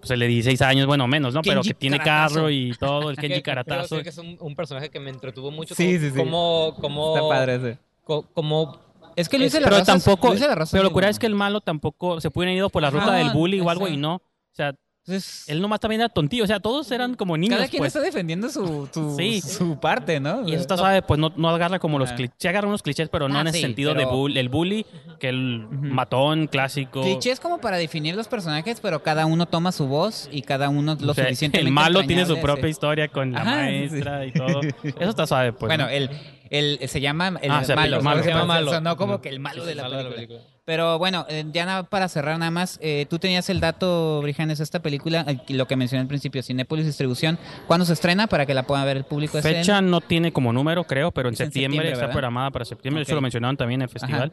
pues 0.00 0.10
el 0.12 0.20
de 0.20 0.28
16 0.28 0.62
años, 0.62 0.86
bueno, 0.86 1.06
menos, 1.06 1.34
¿no? 1.34 1.42
Pero 1.42 1.56
Kenji 1.56 1.68
que 1.68 1.74
tiene 1.74 1.98
carro 1.98 2.48
y 2.48 2.72
todo, 2.80 3.10
el 3.10 3.16
Que- 3.16 3.22
Kenji 3.28 3.34
que 3.34 3.42
creo 3.42 3.64
Caratazo. 3.64 4.02
que 4.02 4.08
es 4.08 4.16
un, 4.16 4.38
un 4.40 4.54
personaje 4.56 4.88
que 4.88 4.98
me 4.98 5.10
entretuvo 5.10 5.50
mucho. 5.50 5.74
Sí, 5.74 5.84
como, 5.84 5.98
sí, 6.00 6.10
sí. 6.10 6.16
Como, 6.16 6.74
como, 6.80 7.16
Está 7.16 7.28
padre 7.28 7.54
ese. 7.56 7.78
co- 8.04 8.22
como 8.32 8.80
Es 9.14 9.28
que 9.28 9.36
Luis 9.36 9.48
Es- 9.48 9.52
de 9.52 9.60
la 9.60 9.66
Pero 9.66 9.76
es- 9.82 9.86
tampoco, 9.86 10.28
Luis 10.28 10.40
de 10.40 10.46
la 10.48 10.54
Rosa 10.54 10.70
pero 10.72 10.84
lo 10.84 10.92
cura 10.94 11.10
es 11.10 11.18
que 11.18 11.26
el 11.26 11.34
malo 11.34 11.60
tampoco 11.60 12.18
se 12.22 12.30
pueden 12.30 12.52
ir 12.52 12.56
ido 12.58 12.70
por 12.70 12.80
la 12.80 12.88
ruta 12.88 13.12
del 13.12 13.28
bully 13.30 13.60
o 13.60 13.68
algo 13.68 13.88
y 13.88 13.90
exacto. 13.94 14.00
no. 14.08 14.14
O 14.14 14.22
sea, 14.54 14.74
Entonces, 15.06 15.48
él 15.48 15.60
nomás 15.62 15.80
también 15.80 16.02
era 16.02 16.08
tontillo. 16.10 16.44
O 16.44 16.46
sea, 16.46 16.60
todos 16.60 16.90
eran 16.92 17.14
como 17.14 17.36
niños, 17.36 17.56
cada 17.56 17.68
quien 17.68 17.80
pues. 17.80 17.88
está 17.88 18.00
defendiendo 18.00 18.48
su, 18.50 18.88
su, 18.92 19.16
Sí. 19.16 19.40
su 19.40 19.80
parte, 19.80 20.20
¿no? 20.20 20.46
Y 20.46 20.52
eso 20.52 20.60
está 20.60 20.76
suave, 20.76 21.00
pues 21.02 21.18
no, 21.18 21.32
no 21.36 21.48
agarra 21.48 21.78
como 21.78 21.98
los 21.98 22.10
Ah. 22.10 22.14
clichés. 22.16 22.36
Sí 22.38 22.48
agarra 22.48 22.68
unos 22.68 22.82
clichés, 22.82 23.08
pero 23.08 23.28
no 23.28 23.38
Ah, 23.38 23.40
en 23.40 23.46
ese 23.48 23.56
sí, 23.58 23.62
sentido 23.62 23.94
pero- 23.94 24.06
de 24.08 24.14
bull, 24.14 24.36
el 24.36 24.48
bully, 24.50 24.84
que 25.18 25.30
el 25.30 25.66
matón 25.70 26.46
clásico. 26.48 27.00
Clichés 27.02 27.40
como 27.40 27.58
para 27.60 27.78
definir 27.78 28.14
los 28.14 28.28
personajes, 28.28 28.78
pero 28.80 29.02
cada 29.02 29.24
uno 29.26 29.46
toma 29.46 29.72
su 29.72 29.86
voz 29.86 30.28
y 30.30 30.42
cada 30.42 30.68
uno 30.68 30.96
lo 31.00 31.12
O 31.12 31.14
sea, 31.14 31.24
suficientemente 31.24 31.68
el 31.68 31.72
malo 31.74 32.04
tiene 32.06 32.26
su 32.26 32.38
propia 32.38 32.64
sí. 32.64 32.70
historia 32.70 33.08
con 33.08 33.32
la 33.32 33.40
Ajá, 33.40 33.50
maestra 33.56 34.26
y 34.26 34.32
todo. 34.32 34.60
Eso 34.84 35.10
está 35.10 35.26
suave, 35.26 35.52
pues. 35.54 35.68
bueno, 35.70 35.84
¿no? 35.84 35.90
el, 35.90 36.10
el, 36.50 36.78
se 36.88 37.00
llama 37.00 37.28
el 37.40 37.50
Ah, 37.50 37.64
se 37.64 37.74
malo. 37.74 38.02
malo. 38.02 38.22
Se 38.22 38.28
llama 38.28 38.44
malo. 38.44 38.70
Sonó 38.70 38.96
como 38.96 39.20
que 39.22 39.30
el 39.30 39.40
malo 39.40 39.64
de 39.64 39.74
la 39.74 39.84
malo 39.84 39.96
de 39.96 40.04
la 40.04 40.10
película. 40.10 40.40
Pero 40.70 41.00
bueno, 41.00 41.26
eh, 41.28 41.44
ya 41.52 41.66
nada 41.66 41.82
para 41.82 42.08
cerrar 42.08 42.38
nada 42.38 42.52
más, 42.52 42.78
eh, 42.80 43.04
tú 43.10 43.18
tenías 43.18 43.50
el 43.50 43.58
dato, 43.58 44.20
Brijanes, 44.22 44.60
esta 44.60 44.78
película, 44.78 45.24
eh, 45.26 45.38
lo 45.52 45.66
que 45.66 45.74
mencioné 45.74 46.02
al 46.02 46.06
principio, 46.06 46.44
Cinépolis 46.44 46.86
Distribución, 46.86 47.40
¿cuándo 47.66 47.84
se 47.84 47.92
estrena 47.92 48.28
para 48.28 48.46
que 48.46 48.54
la 48.54 48.62
pueda 48.62 48.84
ver 48.84 48.96
el 48.98 49.02
público? 49.02 49.36
¿Es 49.36 49.44
en- 49.46 49.54
Fecha 49.56 49.80
no 49.82 50.00
tiene 50.00 50.30
como 50.32 50.52
número, 50.52 50.84
creo, 50.84 51.10
pero 51.10 51.28
en 51.28 51.34
septiembre, 51.34 51.90
está 51.90 52.08
programada 52.12 52.52
para 52.52 52.64
septiembre. 52.64 53.02
Ok. 53.02 53.08
Eso 53.08 53.16
lo 53.16 53.20
mencionaron 53.20 53.56
también 53.56 53.80
en 53.80 53.86
el 53.86 53.88
festival. 53.88 54.30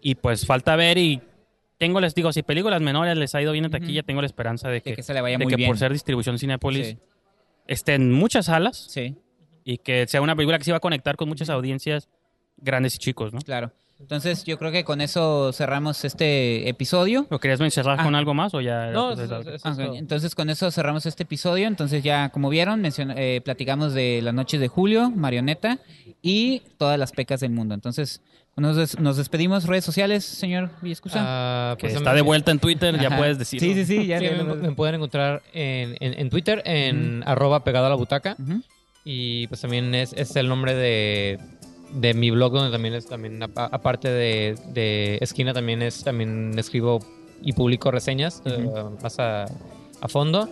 Y 0.00 0.14
pues 0.14 0.46
falta 0.46 0.74
ver 0.74 0.96
y 0.96 1.20
tengo, 1.76 2.00
les 2.00 2.14
digo, 2.14 2.32
si 2.32 2.42
películas 2.42 2.80
menores 2.80 3.14
les 3.18 3.34
ha 3.34 3.42
ido 3.42 3.52
bien 3.52 3.66
en 3.66 3.72
taquilla, 3.72 4.00
Ujú. 4.00 4.06
tengo 4.06 4.20
la 4.22 4.26
esperanza 4.28 4.70
de 4.70 4.80
que, 4.80 4.88
de 4.92 4.96
que 4.96 5.02
se 5.02 5.12
le 5.12 5.20
vaya 5.20 5.36
de 5.36 5.44
muy 5.44 5.50
que 5.52 5.56
bien? 5.56 5.68
por 5.68 5.76
ser 5.76 5.92
distribución 5.92 6.38
Cinépolis 6.38 6.86
Sí, 6.86 6.98
esté 7.66 7.92
en 7.92 8.10
muchas 8.10 8.46
salas 8.46 8.86
sí, 8.88 9.16
y 9.64 9.76
que 9.76 10.06
sea 10.06 10.22
una 10.22 10.34
película 10.34 10.56
que 10.56 10.64
se 10.64 10.70
va 10.70 10.78
a 10.78 10.80
conectar 10.80 11.16
con 11.16 11.28
muchas 11.28 11.50
audiencias 11.50 12.08
grandes 12.56 12.94
y 12.94 12.98
chicos, 12.98 13.34
¿no? 13.34 13.40
claro. 13.42 13.70
Entonces 14.00 14.42
yo 14.44 14.58
creo 14.58 14.72
que 14.72 14.82
con 14.84 15.00
eso 15.00 15.52
cerramos 15.52 16.04
este 16.04 16.68
episodio. 16.68 17.26
¿O 17.30 17.38
querías 17.38 17.60
cerrar 17.72 18.00
Ah. 18.00 18.04
con 18.04 18.14
algo 18.16 18.34
más 18.34 18.52
o 18.52 18.60
ya? 18.60 18.90
No, 18.90 19.08
pues, 19.14 19.20
eso- 19.20 19.36
algo? 19.36 19.50
eso 19.50 19.68
Ah. 19.68 19.76
Entonces 19.94 20.34
con 20.34 20.50
eso 20.50 20.70
cerramos 20.72 21.06
este 21.06 21.22
episodio. 21.22 21.68
Entonces 21.68 22.02
ya 22.02 22.30
como 22.30 22.48
vieron, 22.48 22.82
mencion- 22.82 23.14
eh, 23.16 23.40
platicamos 23.44 23.94
de 23.94 24.20
las 24.22 24.34
noches 24.34 24.60
de 24.60 24.66
julio, 24.68 25.10
marioneta 25.10 25.78
y 26.20 26.62
todas 26.78 26.98
las 26.98 27.12
pecas 27.12 27.40
del 27.40 27.52
mundo. 27.52 27.74
Entonces 27.74 28.22
nos, 28.56 28.76
des- 28.76 28.98
nos 28.98 29.16
despedimos. 29.16 29.64
Redes 29.66 29.84
sociales, 29.84 30.24
señor 30.24 30.70
Villescusa. 30.82 31.18
Ah, 31.22 31.76
que 31.78 31.82
pues, 31.86 31.94
está 31.94 32.10
me- 32.10 32.16
de 32.16 32.22
vuelta 32.22 32.50
en 32.50 32.58
Twitter, 32.58 32.98
ya 33.00 33.16
puedes 33.16 33.38
decirlo. 33.38 33.66
Sí, 33.68 33.74
sí, 33.74 33.84
sí. 33.86 34.06
Ya, 34.08 34.18
Sí, 34.18 34.24
me, 34.26 34.42
lo- 34.42 34.56
me 34.56 34.72
pueden 34.72 34.96
encontrar 34.96 35.42
en, 35.54 35.96
en- 36.00 36.18
en 36.18 36.28
Twitter, 36.28 36.60
en 36.66 37.22
arroba 37.24 37.62
pegado 37.64 37.86
a 37.86 37.88
la 37.88 37.94
butaca. 37.94 38.36
Y 39.04 39.46
pues 39.46 39.60
también 39.60 39.94
es, 39.94 40.12
es 40.12 40.34
el 40.36 40.48
nombre 40.48 40.74
de, 40.74 41.38
de 41.92 42.14
mi 42.14 42.30
blog, 42.30 42.52
donde 42.52 42.70
también 42.72 42.94
es 42.94 43.06
también, 43.06 43.42
apa- 43.42 43.68
aparte 43.70 44.08
de, 44.08 44.54
de 44.72 45.18
esquina, 45.20 45.52
también 45.52 45.82
es 45.82 46.02
también 46.04 46.58
escribo 46.58 47.00
y 47.42 47.52
publico 47.52 47.90
reseñas 47.90 48.42
eh, 48.44 48.68
más 49.02 49.18
a, 49.18 49.44
a 50.00 50.08
fondo. 50.08 50.48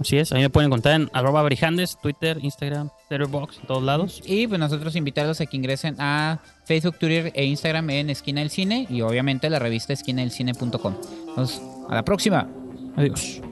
Así 0.00 0.16
es, 0.16 0.32
a 0.32 0.36
mí 0.36 0.40
me 0.40 0.48
pueden 0.48 0.68
encontrar 0.68 0.94
en 0.98 1.10
arroba 1.12 1.42
brijandes, 1.42 1.98
Twitter, 2.00 2.38
Instagram, 2.40 2.88
Letterboxd, 3.10 3.60
en 3.60 3.66
todos 3.66 3.82
lados. 3.82 4.22
Y 4.24 4.46
pues 4.46 4.58
nosotros 4.58 4.96
invitarlos 4.96 5.42
a 5.42 5.46
que 5.46 5.56
ingresen 5.58 5.96
a 5.98 6.38
Facebook, 6.64 6.96
Twitter 6.98 7.30
e 7.34 7.44
Instagram 7.44 7.90
en 7.90 8.08
Esquina 8.08 8.40
del 8.40 8.48
Cine 8.48 8.86
y 8.88 9.02
obviamente 9.02 9.50
la 9.50 9.58
revista 9.58 9.92
esquinadelcine.com. 9.92 10.94
Entonces, 11.28 11.60
a 11.90 11.94
la 11.96 12.02
próxima. 12.02 12.48
Adiós. 12.96 13.42